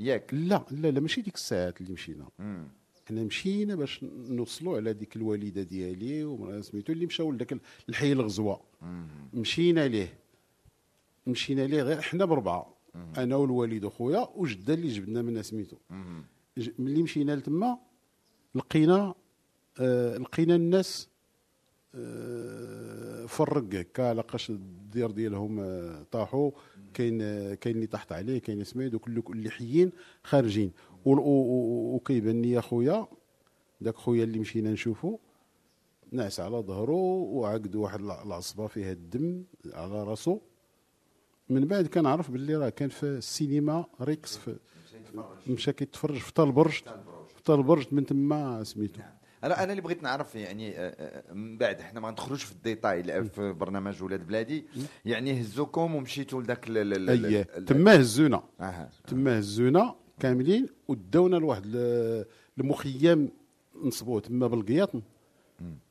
ياك. 0.00 0.34
لا 0.34 0.64
لا 0.70 0.88
لا 0.90 1.00
ماشي 1.00 1.20
ديك 1.22 1.34
الساعات 1.34 1.80
اللي 1.80 1.92
مشينا. 1.92 2.28
حنا 3.08 3.22
مشينا 3.24 3.74
باش 3.74 4.04
نوصلوا 4.04 4.76
على 4.76 4.92
ديك 4.92 5.16
الوالدة 5.16 5.62
ديالي 5.62 6.24
ومرا 6.24 6.60
سميتو 6.60 6.92
اللي 6.92 7.06
مشاو 7.06 7.32
لذاك 7.32 7.58
الحي 7.88 8.12
الغزوة. 8.12 8.60
مشينا 9.34 9.88
ليه. 9.88 10.18
مشينا 11.26 11.62
ليه 11.66 11.82
غير 11.82 12.00
حنا 12.00 12.24
بربعه 12.24 12.74
أنا 13.18 13.36
والوالد 13.36 13.84
وخويا 13.84 14.28
وجده 14.36 14.74
اللي 14.74 14.88
جبدنا 14.88 15.22
منها 15.22 15.42
سميتو. 15.42 15.76
ملي 16.78 17.02
مشينا 17.02 17.36
لتما 17.36 17.78
لقينا 18.54 19.14
لقينا 20.18 20.54
الناس 20.54 21.08
آه 21.94 23.26
فرق. 23.26 23.74
هكا 23.74 24.14
لقاش 24.14 24.50
الدير 24.50 25.10
ديالهم 25.10 25.60
آه 25.60 26.02
طاحوا. 26.10 26.50
كاين 26.94 27.22
آه 27.22 27.54
كاين 27.54 27.74
اللي 27.76 27.86
تحت 27.86 28.12
عليه 28.12 28.38
كاين 28.38 28.64
سميد 28.64 28.94
وكل 28.94 29.22
اللي 29.30 29.50
حيين 29.50 29.92
خارجين. 30.24 30.72
وكيبان 31.04 32.42
لي 32.42 32.62
خويا 32.62 33.06
داك 33.80 33.96
خويا 33.96 34.24
اللي 34.24 34.38
مشينا 34.38 34.70
نشوفو 34.72 35.18
نعس 36.12 36.40
على 36.40 36.56
ظهره 36.56 36.92
وعقد 36.92 37.76
واحد 37.76 38.00
الع- 38.00 38.22
العصبة 38.22 38.66
فيها 38.66 38.92
الدم 38.92 39.44
على 39.72 40.02
راسو. 40.04 40.38
من 41.48 41.64
بعد 41.64 41.86
كنعرف 41.86 42.30
باللي 42.30 42.56
راه 42.56 42.68
كان 42.68 42.88
في 42.88 43.02
السينما 43.06 43.84
ريكس 44.00 44.36
في 44.36 44.56
مشى 45.46 45.72
كيتفرج 45.72 46.16
في 46.18 46.32
طال 46.32 46.52
برج 46.52 46.72
في 47.36 47.42
طال 47.44 47.62
برج 47.62 47.86
من 47.92 48.06
تما 48.06 48.64
سميتو. 48.64 49.00
أنا 49.44 49.62
أنا 49.64 49.70
اللي 49.72 49.82
بغيت 49.82 50.02
نعرف 50.02 50.34
يعني 50.34 50.78
آه، 50.78 50.80
آه، 51.28 51.32
من 51.32 51.58
بعد 51.58 51.80
إحنا 51.80 52.00
ما 52.00 52.10
ندخلوش 52.10 52.44
في 52.44 52.52
الديتاي 52.52 53.24
في 53.24 53.52
برنامج 53.52 54.02
ولاد 54.02 54.26
بلادي. 54.26 54.64
يعني 55.04 55.40
هزوكم 55.40 55.94
ومشيتوا 55.94 56.42
لذاك 56.42 56.68
ال- 56.68 56.78
ال- 56.78 57.10
ال- 57.10 57.24
أييه. 57.26 57.42
تما 57.42 58.00
هزونا. 58.00 58.42
تما 59.06 59.38
هزونا 59.38 59.94
كاملين 60.20 60.66
وداونا 60.88 61.36
لواحد 61.36 61.62
ال- 61.66 62.24
المخيم 62.58 63.28
نصبوه 63.84 64.20
تما 64.20 64.46
بالقياطن 64.46 65.02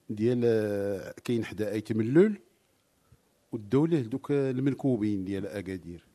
ديال 0.10 0.42
آه، 0.46 1.14
كاين 1.24 1.46
حدا 1.46 1.72
آيتم 1.72 2.02
اللول. 2.02 2.40
وداو 3.52 3.86
ليه 3.86 4.02
دوك 4.02 4.32
المنكوبين 4.32 5.26
ديال 5.26 5.48
أكادير. 5.48 6.06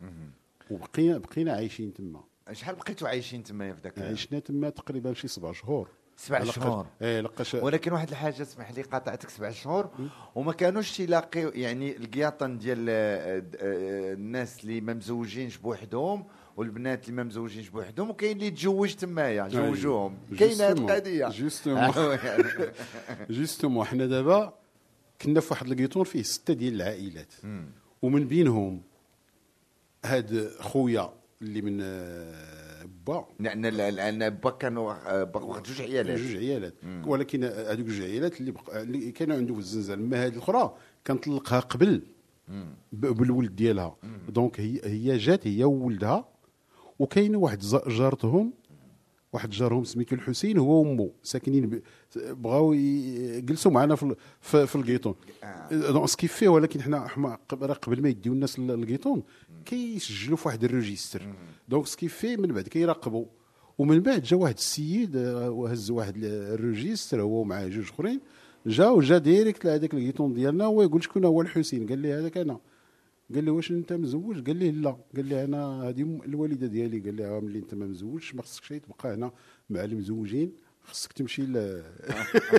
وبقينا 0.70 1.18
بقينا 1.18 1.52
عايشين 1.52 1.94
تما. 1.94 2.20
شحال 2.52 2.74
بقيتوا 2.76 3.08
عايشين 3.08 3.42
تما 3.42 3.72
في 3.74 3.80
ذاك 3.82 3.98
عشنا 3.98 4.38
تما 4.38 4.70
تقريبا 4.70 5.12
شي 5.14 5.28
سبع 5.28 5.52
شهور. 5.52 5.88
سبع 6.16 6.44
شهور. 6.44 6.86
إيه 7.02 7.20
لقاش 7.20 7.54
ولكن 7.54 7.92
واحد 7.92 8.08
الحاجة 8.08 8.42
اسمح 8.42 8.70
لي 8.70 8.82
قاطعتك 8.82 9.30
سبع 9.30 9.50
شهور. 9.50 9.90
وما 10.34 10.52
كانوش 10.52 10.96
تيلاقيو 10.96 11.48
يعني 11.54 11.96
القياطن 11.96 12.58
ديال 12.58 12.86
آه، 12.88 13.42
آه، 13.56 14.12
الناس 14.12 14.64
اللي 14.64 14.80
ما 14.80 14.94
مزوجينش 14.94 15.56
بوحدهم 15.56 16.24
والبنات 16.56 17.04
اللي 17.04 17.16
ما 17.16 17.22
مزوجينش 17.22 17.68
بوحدهم 17.68 18.10
وكاين 18.10 18.36
اللي 18.36 18.50
تزوج 18.50 18.94
تمايا 18.94 19.48
زوجوهم 19.48 20.18
كاينة 20.38 20.64
هذه. 20.64 20.72
القضية. 20.72 21.28
justement. 21.28 21.92
justement 23.30 23.86
حنا 23.86 24.06
دابا 24.06 24.58
كنا 25.22 25.40
في 25.40 25.48
واحد 25.50 25.66
القيطون 25.66 26.04
فيه 26.04 26.22
ستة 26.22 26.54
ديال 26.54 26.74
العائلات. 26.74 27.32
ومن 28.02 28.28
بينهم 28.28 28.82
هاد 30.04 30.50
خويا 30.60 31.21
اللي 31.42 31.62
من 31.62 31.78
آه، 31.82 32.88
با. 33.06 33.24
لأن 33.40 33.66
لأن 33.66 34.30
با 34.30 34.50
كانوا 34.50 34.92
آه، 34.92 35.24
با 35.24 35.40
واخد 35.40 35.62
جوج 35.62 35.80
عيالات. 35.82 36.18
جوج 36.18 36.36
عيالات. 36.36 36.74
ولكن 37.06 37.44
هذوك 37.44 37.86
جوج 37.86 38.00
عيالات 38.00 38.40
اللي, 38.40 38.50
بق... 38.50 38.76
اللي 38.76 39.12
كانوا 39.12 39.36
عنده 39.36 39.54
في 39.54 39.60
الزنزانة. 39.60 40.02
أما 40.02 40.26
هذه 40.26 40.32
الأخرى 40.32 40.74
كان 41.04 41.16
طلقها 41.16 41.60
قبل 41.60 42.02
بالولد 42.92 43.56
ديالها. 43.56 43.96
donc 44.28 44.60
هي 44.60 44.80
هي 44.84 45.16
جات 45.18 45.46
هي 45.46 45.64
وولدها 45.64 46.28
وكاين 46.98 47.36
واحد 47.36 47.58
جارتهم 47.86 48.52
واحد 49.32 49.50
جارهم 49.50 49.84
سميتو 49.84 50.14
الحسين 50.16 50.58
هو 50.58 50.82
وأمه 50.82 51.10
ساكنين. 51.22 51.82
بغاو 52.16 52.72
يجلسوا 52.72 53.70
معنا 53.72 53.94
في 53.96 54.14
في, 54.40 54.76
القيطون 54.76 55.14
donc 55.72 56.08
ce 56.08 56.15
qu'il 56.15 56.32
fait 56.32 56.48
ولكن 56.48 56.82
حنا 56.82 57.38
قبل 57.48 58.02
ما 58.02 58.08
يديو 58.08 58.32
الناس 58.32 58.58
ل- 58.58 58.70
القيطون 58.70 59.22
كيسجلوا 59.64 60.36
في 60.36 60.48
واحد 60.48 60.64
ال 60.64 60.70
registre. 60.70 61.22
donc 61.68 61.86
ce 61.86 61.94
qu'il 61.94 62.14
fait 62.16 62.36
من 62.36 62.52
بعد 62.52 62.68
كيراقبوا. 62.68 63.24
ومن 63.78 64.00
بعد 64.00 64.22
جا 64.22 64.36
واحد 64.36 64.54
السيد 64.54 65.16
آه، 65.16 65.50
وهز 65.50 65.90
واحد 65.90 66.16
ال- 66.16 66.24
ال 66.54 66.62
registre 66.62 67.20
هو 67.22 67.40
ومعاه 67.40 67.68
جوج 67.68 67.88
أخرين 67.90 68.20
جا 68.66 68.88
وجا 68.88 69.18
direct 69.18 69.64
لهذاك 69.64 69.94
القيطون 69.94 70.34
ديالنا 70.34 70.64
هو 70.64 70.82
يقول 70.82 71.04
شكون 71.04 71.24
هو 71.24 71.40
الحسين؟ 71.42 71.86
قال 71.86 71.98
لي 71.98 72.12
هذاك 72.12 72.36
أنا. 72.36 72.58
قال 73.34 73.44
لي 73.44 73.50
واش 73.50 73.70
انت 73.70 73.92
مزوج؟ 73.92 74.46
قال 74.46 74.56
لي 74.56 74.70
لا. 74.70 74.96
قال 75.16 75.26
لي 75.26 75.44
أنا 75.44 75.88
هذه 75.88 76.20
الوالده 76.24 76.66
ديالي. 76.66 76.98
قال 77.00 77.14
لي 77.14 77.24
آه، 77.26 77.40
ملي 77.40 77.58
انت 77.58 77.74
ما 77.74 77.86
مزوجش 77.86 78.34
ما 78.34 78.42
خصكش 78.42 78.68
تبقى 78.68 79.14
هنا 79.14 79.30
مع 79.70 79.84
المزوجين. 79.84 80.52
خصك 80.84 81.12
تمشي 81.12 81.42
ل 81.42 81.82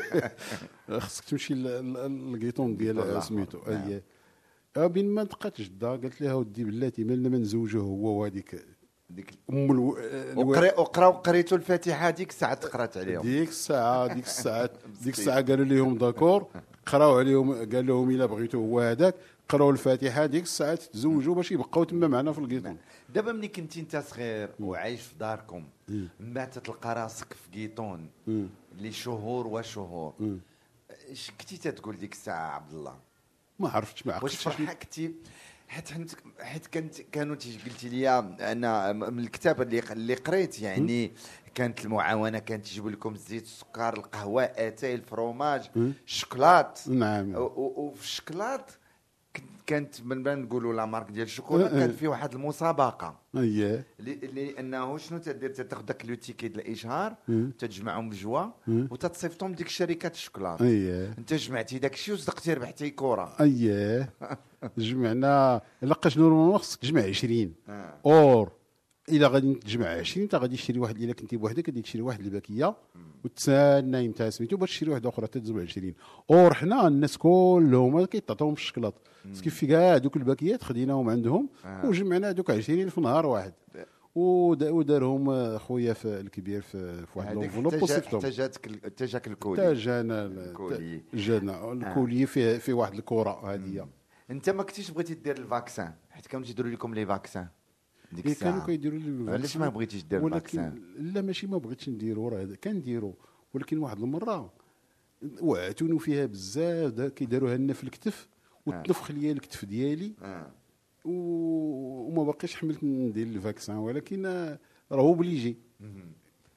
خصك 1.00 1.24
تمشي 1.24 1.54
للقيطون 1.54 2.78
ديال 2.78 3.00
الله 3.00 3.20
سميتو. 3.20 3.58
نعم. 3.68 3.88
أي. 3.92 4.04
آه، 4.78 4.88
بين 4.88 5.10
ما 5.10 5.22
لقات 5.22 5.62
جده 5.62 5.90
قالت 5.90 6.22
لها 6.22 6.34
ودي 6.34 6.64
بلاتي 6.64 7.04
مالنا 7.04 7.30
ما 7.30 7.38
نزوجوه 7.38 7.84
هو 7.84 8.20
وهذيك 8.22 8.66
ديك 9.10 9.30
ام 9.50 9.72
ألو... 9.72 9.98
الو- 9.98 10.50
وقري 10.50 10.68
وقراو 10.68 11.12
قريتوا 11.12 11.58
الفاتحة؟ 11.58 12.10
ديك 12.10 12.30
الساعة 12.30 12.54
تقرات 12.54 12.98
عليهم. 12.98 13.22
ديك 13.22 13.50
الساعة 13.50 14.14
ديك 14.14 14.26
الساعة 14.26 14.70
ديك 15.04 15.14
الساعة 15.14 15.42
قالوا 15.42 15.66
لهم 15.66 15.98
داكور. 15.98 16.48
قراو 16.86 17.18
عليهم 17.20 17.54
قال 17.54 17.88
لهم 17.88 18.10
إلا 18.10 18.26
بغيتوا 18.26 18.60
هو 18.60 18.80
هذاك. 18.80 19.16
قراو 19.54 19.70
الفاتحة 19.70 20.26
ديك 20.26 20.44
الساعة 20.44 20.76
تزوجوا 20.76 21.36
باش 21.36 21.52
يبقاو 21.52 21.84
تما 21.84 22.08
معنا 22.08 22.32
في 22.32 22.40
القيطون. 22.40 22.78
دابا 23.10 23.32
ملي 23.32 23.48
كنتي 23.48 23.80
انت 23.80 23.96
صغير 23.98 24.50
وعايش 24.60 25.02
في 25.02 25.16
داركم 25.20 25.64
من 26.20 26.34
بعد 26.34 26.50
تلقى 26.50 26.96
راسك 26.96 27.34
في 27.34 27.60
قيطون 27.60 28.10
لشهور 28.78 29.48
وشهور. 29.48 30.14
اش 31.12 31.32
كنتي 31.40 31.58
تتقول 31.58 31.98
ديك 31.98 32.14
الساعة 32.14 32.50
عبد 32.56 32.74
الله؟ 32.74 32.96
ما 33.60 33.70
عرفتش 33.70 34.06
ما 34.08 34.14
واش 34.14 34.22
عرفتش 34.24 34.44
فرحه 34.44 34.74
كنتي 34.74 35.14
حيت 35.68 35.90
حيت 36.40 36.68
كانت 36.68 37.02
كانوا 37.02 37.36
تيجي 37.36 37.70
قلتي 37.70 37.90
لي 37.90 38.20
أنا 38.52 38.94
من 38.94 39.20
الكتاب 39.20 39.62
اللي 39.62 39.80
اللي 39.92 40.14
قريت 40.14 40.62
يعني 40.62 41.12
كانت 41.56 41.86
المعاونة 41.86 42.40
كانت 42.40 42.66
تجيب 42.66 42.88
لكم 42.88 43.14
الزيت 43.14 43.44
السكر 43.44 43.94
القهوة 43.98 44.44
أتاي 44.44 44.96
الفروماج 44.96 45.70
الشوكولات 46.08 46.80
نعم. 46.88 47.34
وفي 47.36 48.04
الشوكولات 48.04 48.66
كنت- 48.72 48.83
كانت 49.66 50.02
من 50.02 50.24
بان 50.24 50.42
نقولوا 50.42 50.74
لا 50.74 50.86
مارك 50.86 51.12
ديال 51.12 51.26
الشوكولا 51.26 51.68
كان 51.68 51.92
في 51.92 52.08
واحد 52.08 52.34
المسابقة. 52.34 53.20
اييه 53.38 53.86
اللي 54.00 54.14
اللي 54.24 54.60
انه 54.60 54.98
شنو 54.98 55.18
تدير 55.20 55.50
تاخذ 55.50 55.86
داك 55.86 56.06
لو 56.06 56.16
تيكي 56.16 56.48
ديال 56.48 56.60
الاشهار 56.68 57.16
تتجمعهم 57.60 58.10
بجوا 58.10 58.46
وتتصيفطهم 58.68 59.54
ديك 59.54 59.68
شركات 59.68 60.16
الشوكولاته 60.16 60.66
اييه 60.66 61.16
أنت 61.18 61.34
جمعتي 61.34 61.80
داك 61.80 61.94
الشيء 61.94 62.14
وصدقتي 62.14 62.54
ربحتي 62.54 62.90
كره 62.90 63.36
اييه 63.40 64.14
جمعنا 64.78 65.62
la 65.82 65.92
vache 65.92 66.18
normalement 66.18 66.58
خصك 66.58 66.80
تجمع 66.80 67.02
20 67.02 67.54
آه. 67.70 67.94
or. 68.06 68.52
إلا 69.10 69.28
غادي 69.28 69.54
تجمع 69.54 69.88
20 69.88 70.24
انت 70.24 70.36
غادي 70.36 70.56
تشري 70.58 70.80
واحد 70.80 71.02
إلا 71.02 71.14
كنتي 71.14 71.38
بوحدك 71.38 71.70
غادي 71.70 71.82
تشري 71.82 72.02
واحد 72.02 72.20
الباكية 72.20 72.76
وتسنى 73.26 74.06
انت 74.06 74.24
سميتو 74.24 74.58
باش 74.58 74.70
تشري 74.70 74.90
واحدة 74.90 75.10
أخرى 75.10 75.28
تزوج 75.28 75.62
20 75.62 75.94
or 76.32 76.54
حنا 76.54 76.88
الناس 76.88 77.18
كلهم 77.18 78.06
كيتعطيهم 78.06 78.56
في 78.56 78.62
الشكلاط. 78.62 78.94
ce 79.44 79.47
qu'il 79.47 79.56
fait 79.56 79.68
كاع 79.68 79.98
دوك 79.98 80.18
الباكيات 80.18 80.64
خديناهم 80.64 81.10
عندهم 81.10 81.50
وجمعنا 81.84 82.32
دوك 82.32 82.52
20 82.52 82.90
في 82.90 83.02
نهار 83.02 83.26
واحد. 83.26 83.54
ودا- 84.16 84.70
ودارهم 84.70 85.30
آه، 85.30 85.58
خويا 85.58 85.94
في 85.94 86.20
الكبير 86.20 86.62
في, 86.62 87.06
واحد 87.16 87.36
l'enveloppe 87.36 87.84
وصيفطهم. 87.84 88.22
حتى 88.86 89.06
جاك 89.06 89.28
ال 89.28 89.34
colis. 89.34 89.74
جانا 89.74 90.26
ال- 90.26 90.40
ال 90.40 90.49
colis. 90.49 91.02
جانا 91.14 91.72
ال 91.72 91.81
colis 91.81 92.26
فيه 92.26 92.58
في 92.58 92.74
واحد 92.74 92.94
الكرة 92.94 93.54
هذه 93.54 93.88
انت 94.32 94.50
ما 94.50 94.64
كنتيش 94.64 94.92
بغيتي 94.92 95.14
دير 95.14 95.38
ال 95.38 95.45
vaccin؟ 95.45 95.94
حيت 96.12 96.28
كانوا 96.28 96.46
تيديروا 96.46 96.72
لكم 96.72 96.94
les 96.94 97.06
vaccins. 97.06 97.48
ديك 98.14 98.24
كانوا 98.24 98.32
الساعة. 98.34 98.66
كيديروا 98.66 99.00
لي 99.00 99.32
علاش 99.32 99.58
ما 99.58 99.70
بغيتيش 99.70 100.04
دير 100.04 100.24
ولكن 100.24 100.74
لا 100.98 101.22
ماشي 101.22 101.48
ما 101.48 101.58
بغيتش 101.58 101.90
نديرو 101.90 102.28
راه 102.28 102.46
كنديرو. 102.64 103.14
ولكن 103.54 103.78
واحد 103.78 104.00
المرة 104.02 104.54
وعتونوا 105.42 106.00
فيها 106.00 106.26
بزاف 106.26 106.92
دا- 106.94 107.10
كيداروها 107.10 107.58
لنا 107.58 107.74
في 107.74 107.84
الكتف 107.84 108.28
وتنفخ 108.66 109.12
ليا 109.12 109.32
الكتف 109.32 109.66
ديالي. 109.66 110.14
آه. 110.22 110.52
وما 111.06 112.24
باقيش 112.24 112.56
حملت 112.56 112.84
ندير 112.84 113.28
ال 113.28 113.34
vaccin. 113.34 113.76
ولكن 113.78 114.26
آه، 114.26 114.60
راه 114.92 115.02
obligé 115.02 115.58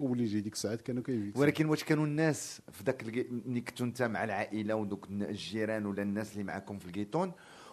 obligé 0.01 0.41
ديك 0.41 0.53
الساعات 0.53 0.81
كانوا 0.83 1.03
كي 1.03 1.10
vacciner 1.10 1.39
وا 1.39 1.43
ولكن 1.43 1.67
واش 1.67 1.85
كانوا 1.85 2.07
الناس 2.07 2.61
في 2.73 2.85
ذاك 2.85 3.05
ملي 3.47 3.61
كنتوا 3.61 3.87
انت 3.87 4.03
مع 4.03 4.25
العائلة 4.25 4.75
ودوك 4.75 5.09
الجيران 5.11 5.87
ولا 5.87 6.03
الناس 6.03 6.33
اللي 6.33 6.45
معاكم 6.45 6.79
في 6.79 6.87
القيطون 6.87 7.33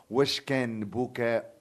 واش 0.10 0.42
كان 0.42 0.86
بكاء 0.86 1.54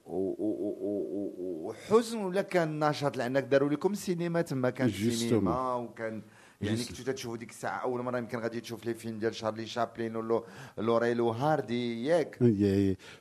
وحزن 1.63 2.17
ولا 2.17 2.41
كان 2.41 2.89
نشاط 2.89 3.17
لأنك 3.17 3.43
داروا 3.43 3.69
لكم 3.69 3.93
سينما؟ 3.93 4.41
تما 4.41 4.69
كان 4.69 4.89
Justement. 4.89 5.11
سينما 5.11 5.75
وكان 5.75 6.21
يعني 6.61 6.83
كنتوا 6.83 7.13
تشوفوا 7.13 7.37
ديك 7.37 7.49
الساعة 7.49 7.77
أول 7.77 8.01
مرة 8.01 8.17
يمكن 8.17 8.39
غادي 8.39 8.61
تشوف 8.61 8.85
les 8.85 8.93
films 8.93 9.19
ديال 9.19 9.35
شارلي 9.35 9.65
شابلين 9.65 10.15
ولا 10.15 10.43
Laurel 10.77 11.29
et 11.29 11.51
Hardy 11.51 12.05
ياك. 12.05 12.37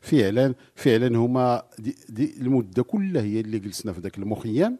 فعلا 0.01 0.55
فعلا 0.75 1.19
هما 1.19 1.63
دي, 1.79 1.97
دي 2.09 2.35
المدة 2.41 2.83
كلها 2.83 3.23
هي 3.23 3.41
اللي 3.41 3.59
جلسنا 3.59 3.93
في 3.93 4.01
ذاك 4.01 4.19
المخيم. 4.19 4.79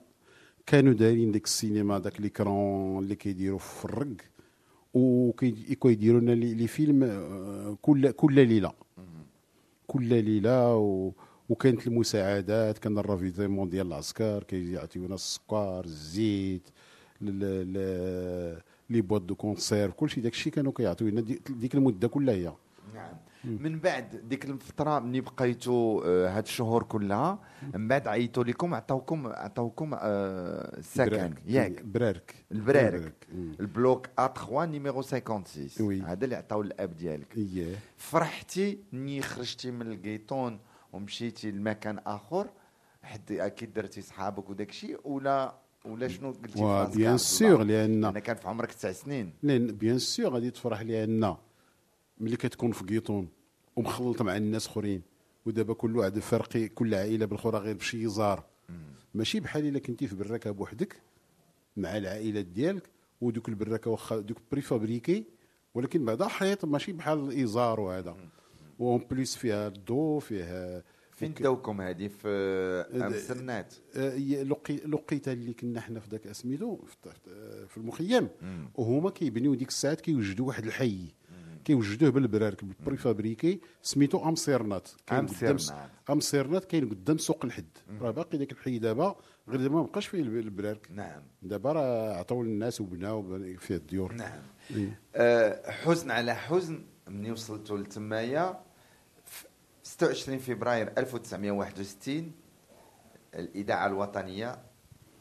كانوا 0.67 0.93
دايرين 0.93 1.33
ديك 1.33 1.45
السينما 1.45 1.99
داك 1.99 2.21
les 2.21 2.48
écrans 2.48 3.03
اللي 3.05 3.15
كيديروا 3.15 3.59
في 3.59 3.85
الرق. 3.85 4.17
وكيديروا 4.95 6.21
لنا 6.21 6.33
les 6.33 6.55
les 6.55 6.67
films 6.67 7.03
آه، 7.03 7.79
كل 7.83 8.11
كل 8.11 8.35
ليلة. 8.49 8.73
كل 9.93 10.05
ليلة 10.25 10.77
و 10.77 11.13
وكانت 11.49 11.87
المساعدات 11.87 12.79
كان 12.79 12.99
ال 12.99 13.03
ravitaillement 13.03 13.69
ديال 13.69 13.87
العسكر 13.87 14.43
كيجي 14.43 14.73
يعطيونا 14.73 15.15
السكر 15.15 15.85
الزيت 15.85 16.69
les 18.91 19.01
boîtes 19.01 19.23
de 19.23 19.35
conserve 19.35 19.95
كلشي 19.95 20.21
داك 20.21 20.33
الشيء 20.33 20.53
كانوا 20.53 20.73
كيعطيونا 20.73 21.21
دي- 21.21 21.41
ديك 21.51 21.75
المدة 21.75 22.09
كلها 22.09 22.35
هي. 22.35 22.53
نعم. 22.95 23.15
من 23.45 23.79
بعد 23.79 24.17
ديك 24.29 24.45
الفترة 24.45 24.99
ملي 24.99 25.21
بقيتوا 25.21 26.03
آه، 26.07 26.29
هاد 26.37 26.43
الشهور 26.43 26.83
كلها 26.83 27.39
من 27.75 27.89
بعد 27.89 28.09
عيطوا 28.09 28.45
لكم 28.45 28.75
عطاوكم 28.75 29.27
عطاوكم 29.27 29.95
آه، 29.95 30.79
السكن 30.79 31.11
برارك. 31.11 31.43
ياك. 31.47 31.83
برارك 31.85 32.35
البرارك. 32.53 33.27
ال 33.61 33.70
bloc 33.70 34.07
A 34.19 34.27
3 34.27 34.65
numéro 34.65 35.03
56 35.03 35.87
oui. 35.87 36.01
هذا 36.03 36.25
اللي 36.25 36.37
عطاو 36.37 36.63
الأب 36.63 36.97
ديالك. 36.97 37.37
اييه 37.37 37.75
فرحتي 37.97 38.79
ملي 38.93 39.23
خرجتي 39.23 39.71
من 39.71 39.87
القيطون 39.93 40.59
ومشيتي 40.93 41.51
لمكان 41.51 41.99
آخر 42.07 42.49
حد 43.03 43.33
أكيد 43.33 43.73
درتي 43.73 44.03
صحابك 44.03 44.51
وداك 44.51 44.69
الشيء 44.71 45.01
ولا 45.05 45.55
ولا 45.85 46.09
شنو 46.09 46.31
قلتي 46.31 46.97
bien 46.99 47.19
sûr؟ 47.19 47.63
لأن 47.63 48.05
أنا 48.05 48.19
كان 48.21 48.37
في 48.37 48.49
عمرك 48.49 48.73
تسع 48.73 48.93
سنين. 48.93 49.33
لأن 49.43 49.67
bien 49.67 49.99
sûr 49.99 50.33
غادي 50.35 50.51
تفرح 50.51 50.81
لأن 50.83 51.37
ملي 52.23 52.37
كتكون 52.37 52.73
في 52.73 52.85
قيطون 52.85 53.29
ومخلط 53.77 54.23
مع 54.23 54.37
الناس 54.37 54.67
اخرين 54.67 55.03
ودابا 55.47 55.75
كل 55.75 55.97
واحد 55.97 56.19
فرقي 56.19 56.69
كل 56.69 56.95
عائلة 56.95 57.27
بالأخرى 57.27 57.59
غير 57.59 57.77
بشي 57.77 58.03
يزار 58.03 58.45
ماشي 59.15 59.41
بحال 59.41 59.67
إلا 59.69 59.79
كنتي 59.79 60.07
في 60.07 60.15
براكه 60.17 60.51
بوحدك 60.51 60.97
مع 61.77 61.97
العائلات 61.97 62.45
ديالك 62.45 62.89
ودوك 63.21 63.49
البراكه 63.49 63.91
واخا 63.91 64.21
دوك 64.21 64.39
préfabriqués 64.53 65.25
ولكن 65.75 66.05
بعدا 66.05 66.29
حيط 66.29 66.65
ماشي 66.65 66.93
بحال 66.93 67.19
الايزار 67.19 67.81
وهذا. 67.81 68.17
en 68.79 69.05
plus 69.11 69.37
فيها 69.37 69.69
الضوء 69.69 70.21
فيها 70.21 70.83
فين 71.13 71.31
وك- 71.31 71.43
داوكم 71.43 71.81
هذه 71.81 72.09
في 72.09 72.29
آه، 73.97 74.13
هي 74.15 74.45
لقي- 74.45 74.87
لقيتها 74.87 75.33
اللي 75.33 75.53
كنا 75.53 75.81
حنا 75.81 76.01
في 76.01 76.09
ذاك 76.11 76.33
سميتو 76.33 76.77
في- 76.77 77.67
في 77.69 77.77
المخيم. 77.79 78.29
وهما 78.75 79.11
كيبنيو 79.11 79.55
ديك 79.55 79.69
الساعات 79.69 80.01
كيوجدوا 80.01 80.47
واحد 80.49 80.67
الحي. 80.67 80.99
كيوجدوه 81.65 82.11
بالبرارك 82.11 82.65
بال 82.65 82.97
préfabriqués 82.97 83.61
سميتو 83.83 84.29
امسيرنات 84.29 84.89
كاين 85.07 85.27
قدام. 85.27 85.57
امسيرنات 86.11 86.65
كاين 86.65 86.89
قدام 86.89 87.19
سوق 87.19 87.45
الحد. 87.45 87.67
راه 88.01 88.11
باقي 88.11 88.39
ذاك 88.39 88.53
الحي 88.53 88.79
دابا 88.79 89.17
غير 89.49 89.61
دابا 89.61 89.75
ما 89.75 89.83
بقاش 89.83 90.07
فيه 90.07 90.21
الب- 90.23 90.37
البرارك. 90.37 90.87
نعم. 90.91 91.23
دابا 91.43 91.73
راه 91.73 92.17
عطاو 92.17 92.43
للناس 92.43 92.81
وبناو 92.81 93.23
بن- 93.23 93.57
فيه 93.57 93.77
الديور. 93.77 94.13
نعم. 94.13 94.43
إيه. 94.71 95.01
آه، 95.15 95.71
حزن 95.71 96.11
على 96.11 96.35
حزن 96.35 96.85
ملي 97.09 97.31
وصلتوا 97.31 97.79
لتمايا. 97.79 98.61
في 99.25 99.45
26 99.83 100.39
فبراير 100.39 100.93
1961 100.99 102.33
الاذاعه 103.35 103.87
الوطنية 103.87 104.59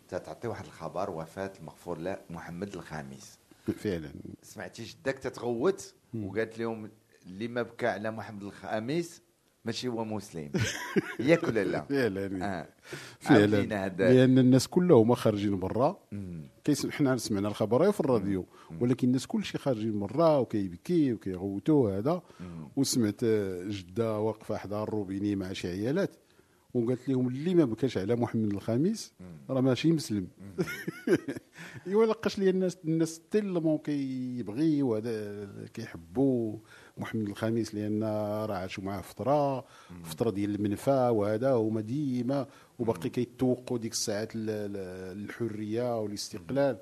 تتعطي 0.08 0.48
واحد 0.48 0.66
الخبر 0.66 1.10
وفاة 1.10 1.54
المغفور 1.60 1.98
له 1.98 2.18
محمد 2.30 2.74
الخامس. 2.74 3.40
فعلا. 3.78 4.12
سمعتي 4.44 4.84
جدك 4.84 5.20
تتغوت؟ 5.20 5.94
وقالت 6.16 6.60
لهم 6.60 6.90
اللي 7.26 7.48
ما 7.48 7.62
بكى 7.62 7.88
على 7.88 8.12
محمد 8.12 8.44
الخامس 8.44 9.22
ماشي 9.66 9.88
هو 9.88 10.06
مسلم. 10.06 10.52
ياك 11.20 11.44
ولا 11.44 11.64
لا؟ 11.64 11.82
فعلا 11.82 12.46
آه. 12.46 12.68
فعلا 13.20 13.58
عاودينا 13.58 13.86
هذا. 13.86 14.14
لأن 14.14 14.38
الناس 14.40 14.68
كلهم 14.68 15.14
خارجين 15.16 15.60
برا. 15.60 16.00
حنا 16.90 17.18
سمعنا 17.18 17.48
الخبر 17.48 17.92
في 17.92 18.00
الراديو. 18.00 18.46
ولكن 18.82 19.08
الناس 19.08 19.28
كلشي 19.28 19.58
خارجين 19.58 20.00
برا 20.00 20.38
وكيبكي 20.38 21.14
وكيغوتوا 21.14 21.98
هذا 21.98 22.22
وسمعت 22.76 23.24
آه، 23.24 23.64
جدة 23.68 24.20
واقفة 24.20 24.58
حدا 24.58 24.84
الروبيني 24.84 25.36
مع 25.36 25.54
شي 25.54 25.68
عيالات. 25.68 26.16
وقالت 26.74 27.10
لهم 27.10 27.28
اللي 27.28 27.56
ما 27.56 27.66
بكاش 27.66 27.98
على 27.98 28.16
محمد 28.16 28.54
الخامس 28.54 29.14
راه 29.50 29.62
ماشي 29.62 29.92
مسلم. 29.92 30.28
ايوا 31.88 32.06
la 32.12 32.20
vache 32.20 32.40
لي 32.40 32.50
الناس 32.50 32.78
الناس 32.86 33.22
tellement 33.32 33.78
كيبغي 33.78 34.84
وهذا 34.84 35.48
كيحبوا 35.74 36.58
محمد 36.98 37.30
الخامس 37.30 37.76
لأن 37.76 38.04
راه 38.04 38.54
عاشوا 38.56 38.84
معاه 38.84 39.02
فترة 39.02 39.66
فترة 40.04 40.30
ديال 40.30 40.56
المنفى 40.56 41.10
وهذا 41.16 41.52
هما 41.54 41.82
ديما 41.82 42.48
وباقي 42.82 43.10
كيتوقوا 43.10 43.78
ديك 43.78 43.92
الساعات 43.92 44.36
ال- 44.36 44.50
ال- 44.50 45.24
الحرية 45.26 46.00
والاستقلال. 46.02 46.78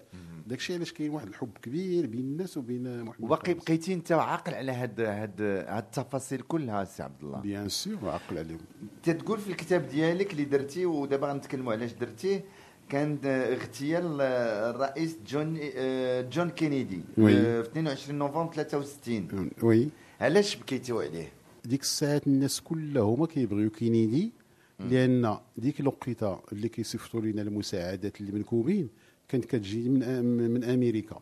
داكشي 0.48 0.74
علاش 0.74 0.94
كاين 0.94 1.10
واحد 1.12 1.28
الحب 1.28 1.50
كبير 1.62 2.06
بين 2.08 2.20
الناس 2.20 2.58
وبين 2.58 3.04
محمد 3.04 3.26
وباقي. 3.26 3.54
بقيتي 3.54 3.94
انت 3.94 4.12
عاقل 4.12 4.54
على 4.54 4.72
هاد 4.72 5.02
هاد 5.02 5.42
هاد 5.42 5.84
التفاصيل 5.86 6.42
كلها 6.42 6.84
سي 6.84 7.04
عبد 7.04 7.24
الله. 7.24 7.40
bien 7.40 7.70
sûr 7.70 7.98
عقل 8.10 8.38
عليهم. 8.38 8.60
تتقول 9.04 9.40
في 9.40 9.50
الكتاب 9.50 9.88
ديالك 9.88 10.32
اللي 10.32 10.46
درتي 10.46 10.86
ودابا 10.86 11.28
غنتكلموا 11.28 11.74
علاش 11.74 11.94
درتيه 11.94 12.44
كان 12.90 13.18
اغتيال 13.26 14.22
الرئيس 14.22 15.18
جون 15.28 15.60
آه، 15.76 16.22
جون 16.22 16.50
كينيدي 16.50 17.02
oui. 17.18 17.34
آه، 17.38 17.62
في 17.62 17.68
22 17.70 18.20
نوفمبر 18.20 18.54
63 18.54 19.50
oui. 19.64 19.90
علاش 20.22 20.56
بكيتيو 20.56 21.02
عليه؟ 21.02 21.32
ديك 21.66 21.82
الساعات 21.82 22.28
الناس 22.28 22.62
كلهم 22.62 23.26
كيبغيو 23.26 23.70
كينيدي 23.70 24.32
لأن 24.80 25.38
ديك 25.58 25.80
الوقيتة 25.80 26.40
اللي 26.52 26.70
كيصيفطوا 26.70 27.22
لنا 27.22 27.42
المساعدات 27.42 28.22
اللي 28.22 28.32
منكوبين 28.32 28.90
كانت 29.28 29.46
كتجي 29.46 29.90
من 29.90 30.24
من 30.52 30.64
أمريكا. 30.64 31.22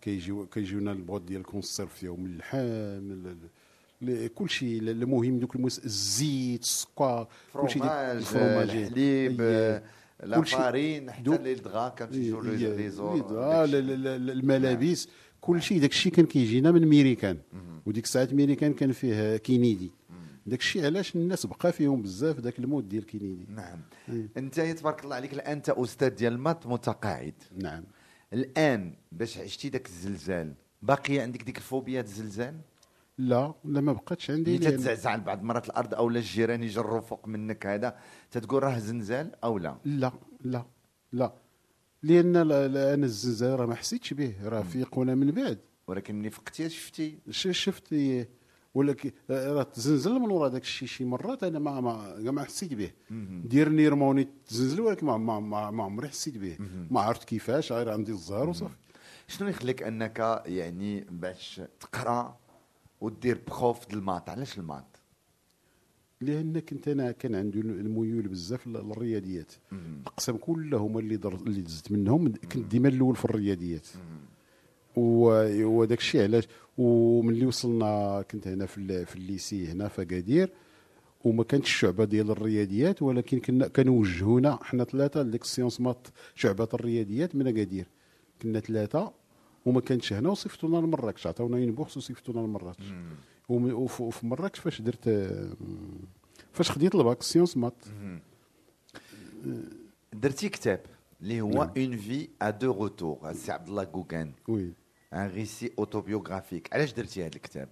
كيجيو 0.00 0.46
كيجيونا 0.46 0.92
ال 0.92 0.96
boîtes 0.96 1.22
ديال 1.22 1.40
ال 1.40 1.45
conserves 1.45 1.94
فيهم 1.94 2.26
اللحم 2.26 3.34
كل 4.34 4.48
شيء 4.50 4.80
المهم 4.82 5.38
دوك. 5.38 5.56
الزيت 5.56 6.62
السكر 6.62 7.28
كلشي 7.52 7.78
ديك 7.78 7.88
fromage 7.88 8.16
ال 8.16 8.22
fromage. 8.22 8.70
الحليب 8.70 9.40
إيه. 9.40 9.82
لا 10.24 10.36
كلشي- 10.40 10.56
farine 10.56 11.10
حتى 11.10 11.22
لي 13.14 13.20
دغا 13.20 13.66
لا- 13.66 14.16
لا، 14.16 14.32
الملابس 14.32 15.08
كل 15.40 15.62
شيء 15.62 15.80
داك 15.80 15.90
الشيء 15.90 16.12
كان 16.12 16.26
كيجينا 16.26 16.70
من 16.70 16.86
ميريكان 16.86 17.38
وديك 17.86 18.04
الساعات 18.04 18.34
ميريكان 18.34 18.72
كان 18.74 18.92
فيه 18.92 19.36
كينيدي. 19.36 19.90
داك 20.50 20.60
الشيء 20.60 20.84
علاش 20.84 21.16
الناس 21.16 21.46
بقى 21.46 21.72
فيهم 21.72 22.02
بزاف 22.02 22.40
داك 22.40 22.58
الموت 22.58 22.84
ديال 22.84 23.06
كينيدي 23.06 23.46
نعم. 23.48 23.78
إيه. 24.08 24.28
أنت 24.36 24.60
تبارك 24.60 25.04
الله 25.04 25.16
عليك 25.16 25.32
الآن 25.32 25.52
أنت 25.52 25.68
أستاذ 25.70 26.08
ديال 26.08 26.32
ال 26.32 26.38
maths 26.38 26.66
متقاعد. 26.66 27.34
نعم. 27.56 27.84
الآن 28.32 28.94
باش 29.12 29.38
عشتي 29.38 29.68
داك 29.68 29.86
الزلزال 29.86 30.54
باقي 30.82 31.18
عندك 31.18 31.42
ديك 31.42 31.56
الفوبيا 31.56 32.00
الزلزال؟ 32.00 32.60
لا 33.18 33.54
لا 33.64 33.80
ما 33.80 33.92
بقاتش 33.92 34.30
عندي. 34.30 34.56
اللي 34.56 34.70
تتزعزع 34.70 35.16
بعض 35.16 35.42
مرات 35.42 35.66
الأرض 35.66 35.94
أو 35.94 36.10
لا 36.10 36.18
الجيران 36.18 36.62
يجروا 36.62 37.00
فوق 37.00 37.28
منك 37.28 37.66
هذا 37.66 37.98
تتقول 38.30 38.62
راه 38.62 38.78
زلزال 38.78 39.30
أو 39.44 39.58
لا؟ 39.58 39.76
لا 39.84 40.12
لا 40.44 40.64
لا. 41.12 41.32
لأن 42.02 42.32
لا- 42.36 42.68
لا، 42.68 42.94
أنا 42.94 43.06
الزلزال 43.06 43.60
راه 43.60 43.66
ما 43.66 43.74
حسيتش 43.74 44.14
به 44.14 44.34
راه 44.44 44.62
فيقونا 44.62 45.14
من 45.14 45.30
بعد. 45.30 45.58
ولكن 45.86 46.14
ملي 46.14 46.30
فقتي 46.30 46.68
شفتي؟ 46.68 47.18
ش- 47.30 47.48
إيه، 48.76 48.80
ولكن 48.80 49.10
آه، 49.30 49.52
راه 49.52 49.62
تزنزل 49.62 50.12
من 50.12 50.30
ورا 50.30 50.48
داك 50.48 50.62
الشيء 50.62 50.88
شي 50.88 51.04
مرات 51.04 51.44
أنا 51.44 51.58
ما 51.58 51.80
ما 51.80 52.18
ما 52.30 52.44
حسيت 52.44 52.74
به. 52.74 52.90
دير 53.44 53.68
normalement 53.68 54.28
تزنزل 54.46 54.80
ولكن 54.80 55.06
ما 55.06 55.16
ما 55.16 55.70
ما, 55.70 55.82
عمري 55.84 56.08
حسيت 56.08 56.38
به. 56.38 56.56
ما 56.90 57.00
عرفت 57.00 57.24
كيفاش 57.24 57.72
غير 57.72 57.90
عندي 57.90 58.12
الزهر 58.12 58.48
وصافي. 58.48 58.74
شنو 59.28 59.48
يخليك 59.48 59.82
أنك 59.82 60.42
يعني 60.46 61.00
باش 61.10 61.60
تقرأ 61.80 62.36
ودير 63.00 63.40
prof 63.48 63.86
د 63.88 63.92
ال 63.92 63.98
maths 63.98 64.28
علاش 64.28 64.58
ال 64.58 64.62
maths 64.62 64.84
لأن 66.20 66.58
كنت 66.58 66.88
أنا 66.88 67.10
كان 67.12 67.34
عندي 67.34 67.60
الميول 67.60 68.28
بزاف 68.28 68.66
لل- 68.66 68.72
للرياضيات 68.72 69.52
الاقسام 70.00 70.36
كلهم 70.36 70.98
اللي 70.98 71.16
در 71.16 71.34
اللي 71.34 71.60
دزت 71.60 71.92
منهم 71.92 72.32
كنت 72.52 72.66
ديما 72.70 72.88
الأول 72.88 73.16
في 73.16 73.24
الرياضيات. 73.24 73.86
و- 73.86 73.98
وداك 75.64 75.98
الشيء 75.98 76.22
علاش. 76.22 76.48
وملي 76.78 77.46
وصلنا 77.46 78.24
كنت 78.30 78.48
هنا 78.48 78.66
في 78.66 79.04
في 79.04 79.16
ال 79.16 79.24
lycée 79.24 79.66
هنا 79.66 79.88
في 79.88 80.02
أكادير 80.02 80.52
وما 81.24 81.44
كانتش 81.44 81.68
الشعبه 81.68 82.04
ديال 82.04 82.30
الرياضيات 82.30 83.02
ولكن 83.02 83.38
كنا 83.40 83.68
كانوا 83.68 84.00
وجهونا 84.00 84.58
حنا 84.62 84.84
ثلاثة 84.84 85.22
لديك 85.22 85.42
ال 85.42 85.46
sciences 85.46 85.80
maths 85.80 86.08
شعبة 86.34 86.68
الرياضيات 86.74 87.36
من 87.36 87.46
أكادير. 87.46 87.86
كنا 88.42 88.60
ثلاثة 88.60 89.12
وما 89.66 89.80
كانتش 89.80 90.12
هنا 90.12 90.30
وصيفطونا 90.30 90.76
لمراكش. 90.76 91.26
عطاونا 91.26 91.58
une 91.58 91.72
bourse 91.72 91.96
وصيفطونا 91.96 92.40
لمراكش. 92.46 92.84
وفي 93.48 94.26
مراكش 94.26 94.58
فاش 94.58 94.82
درت 94.82 95.08
فاش 96.52 96.70
خديت 96.70 96.94
ال 96.94 97.01
bac 97.01 97.22
sciences 97.22 97.56
maths. 97.56 97.84
درتي 100.12 100.48
كتاب 100.48 100.80
اللي 101.22 101.40
هو 101.40 101.62
Une 101.76 101.96
vie 101.96 102.28
à 102.42 102.50
deux 102.50 102.72
retours 102.72 103.30
السي 103.30 103.52
عبد 103.52 103.68
الله 103.68 103.84
كوكان. 103.84 104.32
Oui. 104.48 104.72
Un 105.12 105.26
récit 105.26 105.72
autobiographique 105.78 106.68
علاش 106.74 106.92
درتي 106.92 107.20
هذا 107.20 107.36
الكتاب؟ 107.36 107.68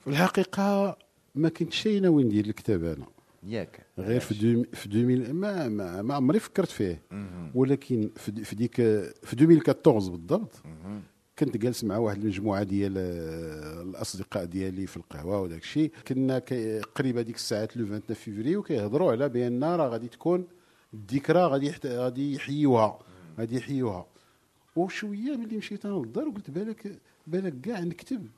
في 0.00 0.06
الحقيقة 0.10 0.96
ما 1.34 1.48
كنتش 1.48 1.76
شي 1.82 2.00
ناوي 2.00 2.24
ندير 2.24 2.44
الكتاب 2.46 2.84
أنا. 2.84 3.06
ياك. 3.42 3.86
غير 3.98 4.20
في 4.20 4.34
دوم 4.34 4.64
في 4.72 4.86
2000 4.86 5.32
ما 5.32 5.68
ما, 5.68 6.02
ما 6.02 6.14
عمري 6.14 6.38
فكرت 6.38 6.68
فيه. 6.68 7.02
ولكن 7.54 8.10
في, 8.16 8.44
في 8.44 8.56
ديك 8.56 8.74
في 8.76 9.32
2014 9.32 10.10
بالضبط 10.10 10.62
كنت 11.38 11.56
جالس 11.56 11.84
مع 11.84 11.96
واحد 11.96 12.18
المجموعة 12.22 12.62
ديال 12.62 12.94
آه، 12.98 13.82
الأصدقاء 13.82 14.44
ديالي 14.44 14.86
في 14.86 14.96
القهوة 14.96 15.40
وداك 15.40 15.62
الشيء. 15.62 15.92
كنا 16.08 16.38
قريبة 16.94 17.22
ديك 17.22 17.36
الساعات 17.36 17.76
لو 17.76 17.84
29 17.84 18.14
فيفري 18.14 18.56
وكيهضروا 18.56 19.10
على 19.12 19.28
بأن 19.28 19.64
راه 19.64 19.88
غادي 19.88 20.08
تكون 20.08 20.46
الذكرى 20.94 21.40
غادي 21.40 21.74
غادي 21.86 22.34
يحيوها. 22.34 22.98
غادي 23.38 23.56
يحيوها. 23.56 24.06
وشوية 24.78 25.36
ملي 25.36 25.56
مشيت 25.56 25.86
أنا 25.86 25.94
للدار 25.94 26.28
قلت 26.28 26.50
بالك 26.50 27.00
بالك 27.26 27.60
كاع 27.60 27.80
نكتب 27.80 28.28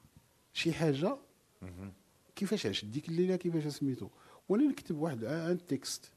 شي 0.52 0.72
حاجة. 0.72 1.16
كيفاش 2.36 2.66
عشت؟ 2.66 2.84
ديك 2.84 3.08
الليلة 3.08 3.36
كيفاش 3.36 3.66
سميتو؟ 3.66 4.08
وأنا 4.48 4.64
نكتب 4.64 4.96
واحد 4.96 5.24
un 5.24 5.66
texte 5.66 6.10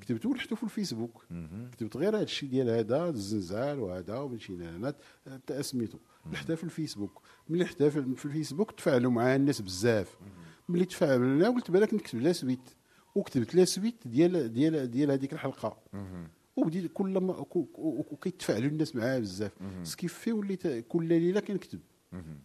كتبته 0.00 0.28
ولحته 0.28 0.56
في 0.56 0.62
الفيسبوك. 0.62 1.26
كتبت 1.72 1.96
غير 1.96 2.16
هذا 2.16 2.22
الشيء 2.22 2.48
ديال 2.48 2.68
هذا 2.68 3.08
الزنزال 3.08 3.78
وهذا 3.78 4.18
ومشينا 4.18 4.76
هنا 4.76 4.94
سميتو. 5.62 5.98
لحتها 6.32 6.56
في 6.56 6.64
الفيسبوك. 6.64 7.22
ملي 7.48 7.64
لحتها 7.64 7.88
في 7.88 8.14
في 8.16 8.24
الفيسبوك 8.24 8.70
تفاعلوا 8.70 9.10
معاه 9.10 9.36
الناس 9.36 9.60
بزاف. 9.60 10.18
ملي 10.68 10.84
تفاعلوا 10.84 11.48
قلت 11.48 11.70
بالك 11.70 11.94
نكتب 11.94 12.20
la 12.20 12.32
suite. 12.32 12.70
وكتبت 13.14 13.54
la 13.54 13.64
suite 13.64 14.08
ديال 14.08 14.52
ديال 14.52 14.90
ديال 14.90 15.10
هذيك 15.10 15.32
الحلقة. 15.32 15.78
وبديت 16.56 16.92
كل 16.92 17.18
ما 17.18 17.44
وكيتفاعلوا 17.76 18.68
الناس 18.68 18.96
معاه 18.96 19.18
بزاف 19.18 19.52
ce 19.82 19.93
qui 19.93 20.10
fait 20.10 20.32
وليت 20.32 20.66
كل 20.66 21.04
ليلة 21.04 21.40
كنكتب 21.40 21.80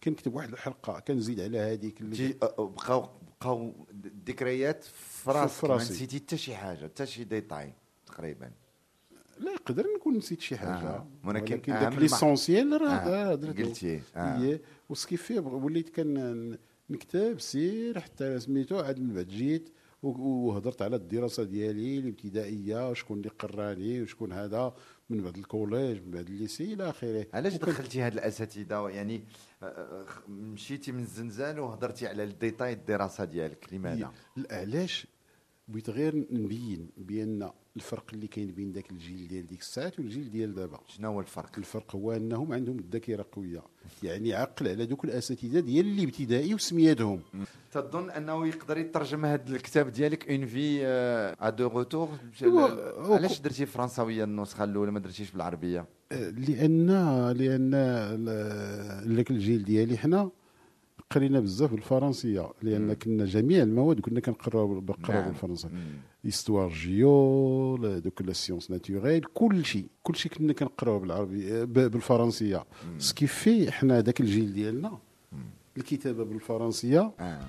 كنكتب 0.04 0.34
واحد 0.36 0.52
الحلقة 0.52 1.00
كنزيد 1.00 1.40
على 1.40 1.60
هذيك 1.60 2.02
اللي 2.02 2.34
بقاو 2.58 3.10
بقاو 3.42 3.88
الذكريات 4.06 4.84
في 4.84 5.32
راسك 5.32 5.66
ما. 5.66 5.76
نسيتي 5.76 6.18
حتى 6.20 6.38
شي 6.38 6.56
حاجة 6.56 6.86
حتى 6.86 7.06
شي 7.06 7.24
détail 7.24 7.74
تقريبا 8.06 8.52
لا 9.40 9.52
يقدر 9.52 9.86
نكون 9.96 10.18
نسيت 10.18 10.42
شي 10.42 10.58
حاجة 10.58 10.90
آه. 10.90 11.08
ولكن 11.24 11.62
داك 11.74 11.98
l'essentiel 12.00 12.82
راه 12.82 12.90
آه. 12.90 13.34
آه. 13.34 13.36
قلتيه. 13.36 14.04
آه. 14.16 14.38
هي 14.38 14.60
و 14.90 14.95
ce 14.95 15.05
qui 15.05 15.20
fait 15.20 15.40
وليت 15.40 15.90
كنكتب 15.90 17.40
سير 17.40 18.00
حتى 18.00 18.40
سميتو 18.40 18.80
عاد 18.80 19.00
من 19.00 19.14
بعد 19.14 19.28
جيت 19.28 19.70
وهضرت 20.04 20.82
على 20.82 20.96
الدراسة 20.96 21.44
ديالي 21.44 22.00
الابتدائية 22.00 22.90
وشكون 22.90 23.18
اللي 23.18 23.30
قراني 23.30 24.02
وشكون 24.02 24.34
هذا 24.34 24.74
من 25.10 25.22
بعد 25.24 25.38
ال 25.38 25.46
collège 25.46 26.02
من 26.06 26.12
بعد 26.12 26.30
ال 26.30 26.37
lycée 26.37 26.74
إلى 26.74 26.90
آخره. 26.90 27.28
علاش 27.34 27.56
دخلتي 27.56 28.02
هاد 28.02 28.14
الأساتذة؟ 28.14 28.90
يعني 28.90 29.24
آه، 29.64 29.66
آه، 29.66 30.06
مشيتي 30.30 30.92
من 30.92 31.00
الزنزال 31.00 31.60
وهضرتي 31.60 32.08
على 32.08 32.24
ال 32.24 32.31
détail 32.31 32.74
الدراسة 32.74 33.26
ديالك 33.26 33.74
لماذا؟ 33.74 34.12
لا، 34.36 34.56
علاش؟ 34.56 35.08
بغيت 35.70 35.90
غير 35.90 36.16
نبين 36.32 36.90
بأن 36.98 37.50
الفرق 37.76 38.04
اللي 38.14 38.28
كاين 38.28 38.48
بين 38.52 38.72
ذاك 38.72 38.92
الجيل 38.92 39.28
ديال 39.28 39.48
ديك 39.48 39.60
الساعات 39.60 40.00
والجيل 40.00 40.32
ديال 40.32 40.56
دابا 40.56 40.80
شنو 40.88 41.10
هو 41.12 41.20
الفرق؟ 41.20 41.52
الفرق 41.58 41.96
هو 41.96 42.12
أنهم 42.12 42.54
عندهم 42.54 42.80
الذاكره 42.80 43.26
قوية 43.32 43.62
يعني 44.04 44.34
عقل 44.34 44.68
على 44.68 44.86
دوك 44.86 45.06
الأساتذة 45.06 45.60
ديال 45.60 45.86
الابتدائي 46.00 46.54
وسمياتهم 46.54 47.20
تظن 47.72 48.10
أنه 48.10 48.48
يقدر 48.48 48.78
يترجم 48.78 49.26
هذا 49.26 49.56
الكتاب 49.56 49.92
ديالك 49.92 50.30
Une 50.32 50.46
vie 50.46 50.86
à 50.86 51.50
deux 51.50 51.68
retours 51.68 52.10
علاش 53.16 53.40
درتي 53.40 53.66
فرنساوية 53.66 54.24
النسخة 54.24 54.64
الأولى 54.64 54.92
ما 54.92 55.00
درتيش 55.00 55.32
بالعربية؟ 55.32 55.86
لأن 56.12 56.88
لأن 57.38 57.72
ال- 57.74 59.16
ذاك 59.16 59.32
الجيل 59.32 59.64
ديالي 59.64 59.98
حنا 59.98 60.30
قرينا 61.12 61.40
بزاف 61.40 61.72
بالفرنسية 61.72 62.50
لأن 62.62 62.94
كنا 62.94 63.26
جميع 63.26 63.64
المواد 63.64 64.00
كنا 64.00 64.20
كنقراو 64.20 64.84
نعم. 65.10 65.26
بالفرنسيه 65.26 65.68
مم. 65.70 65.76
histoire 66.26 66.70
géo 66.70 67.78
donc 67.78 68.22
la 68.22 68.34
science 68.34 68.72
naturelle 68.72 69.24
كل 69.34 69.66
شيء 69.66 69.86
كل 70.04 70.16
شيء 70.16 70.32
كنا 70.32 70.54
كنقراو 70.54 71.00
بالعربي 71.00 71.66
بالفرنسية 71.66 72.64
ce 72.98 73.14
qui 73.14 73.39
fait 73.39 73.72
حنا 73.72 74.02
ذاك 74.02 74.22
الجيل 74.22 74.54
ديالنا 74.54 74.98
الكتابة 75.78 76.24
بالفرنسية 76.24 77.12
آه. 77.20 77.40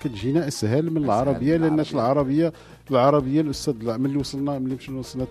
كتجينا 0.00 0.48
أسهل 0.48 0.90
من 0.90 1.04
العربية 1.04 1.56
لأن. 1.56 1.80
العربية 1.80 2.52
العربية 2.90 3.40
الأستاذ 3.40 3.98
ملي 3.98 4.16
وصلنا 4.16 4.58
ملي 4.58 4.74
مشينا 4.74 4.98
وصلنا 4.98 5.26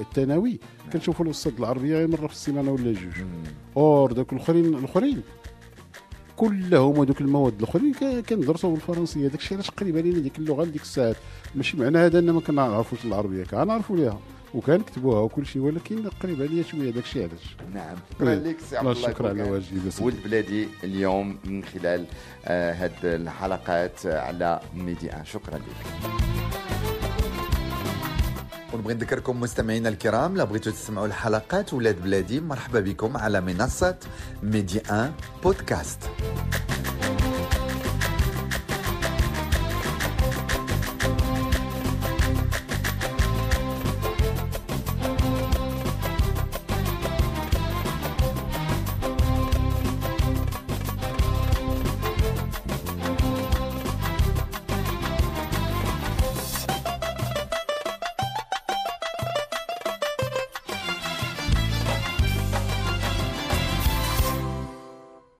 الثانوي 0.00 0.58
كنشوفوا 0.92 1.24
الأستاذ 1.24 1.52
العربية 1.58 1.96
غير 1.96 2.08
مرة 2.08 2.26
في 2.26 2.32
السيمانة 2.32 2.72
ولا 2.72 2.92
جوج. 2.92 3.24
or 3.76 4.12
دوك 4.12 4.32
الاخرين 4.32 4.64
الأخرين 4.74 5.22
كلهم 6.36 7.00
هذوك 7.00 7.20
المواد 7.20 7.54
الاخرين 7.58 7.92
كندرسوا 8.28 8.70
بالفرنسيه 8.70 9.28
داك 9.28 9.40
الشيء 9.40 9.56
علاش 9.56 9.70
قريبة 9.70 10.00
لينا 10.00 10.18
ديك 10.18 10.38
اللغة 10.38 10.64
لديك 10.64 10.82
الساعات. 10.82 11.16
ماشي 11.54 11.76
معنى 11.76 11.98
هذا 11.98 12.18
إن 12.18 12.30
ما 12.30 12.40
كنعرفوش 12.40 13.04
العربية 13.04 13.44
كنعرفوا 13.44 13.96
ليها. 13.96 14.18
وكنكتبوها 14.54 15.20
وكل 15.20 15.46
شيء 15.46 15.62
ولكن 15.62 16.08
قريبة 16.08 16.46
ليا 16.46 16.62
شوية 16.62 16.90
داك 16.90 17.04
الشيء 17.04 17.22
علاش. 17.22 17.56
نعم. 17.74 17.96
شكرا 18.14 18.30
إيه. 18.30 18.38
لك 18.38 18.56
سي 18.70 18.76
عبد 18.76 18.88
الله 18.88 19.08
شكرا 19.08 19.28
على. 19.28 19.42
واجبي 19.42 19.90
ولد 20.00 20.16
بلادي 20.24 20.68
اليوم 20.84 21.38
من 21.44 21.64
خلال 21.64 22.06
آه، 22.44 22.72
هاد 22.72 22.92
الحلقات 23.04 24.06
آه، 24.06 24.20
على 24.20 24.60
ميدي 24.76 25.12
ان 25.12 25.24
شكرا 25.24 25.54
لك. 25.58 26.41
ونبغي 28.72 28.94
نذكركم 28.94 29.40
مستمعينا 29.40 29.88
الكرام 29.88 30.36
لا 30.36 30.44
بغيتوا 30.44 30.72
تسمعوا 30.72 31.06
الحلقات 31.06 31.74
ولاد 31.74 32.02
بلادي 32.02 32.40
مرحبا 32.40 32.80
بكم 32.80 33.16
على 33.16 33.40
منصة 33.40 33.96
ميدي 34.42 34.80
إن 34.80 35.12
بودكاست. 35.42 35.98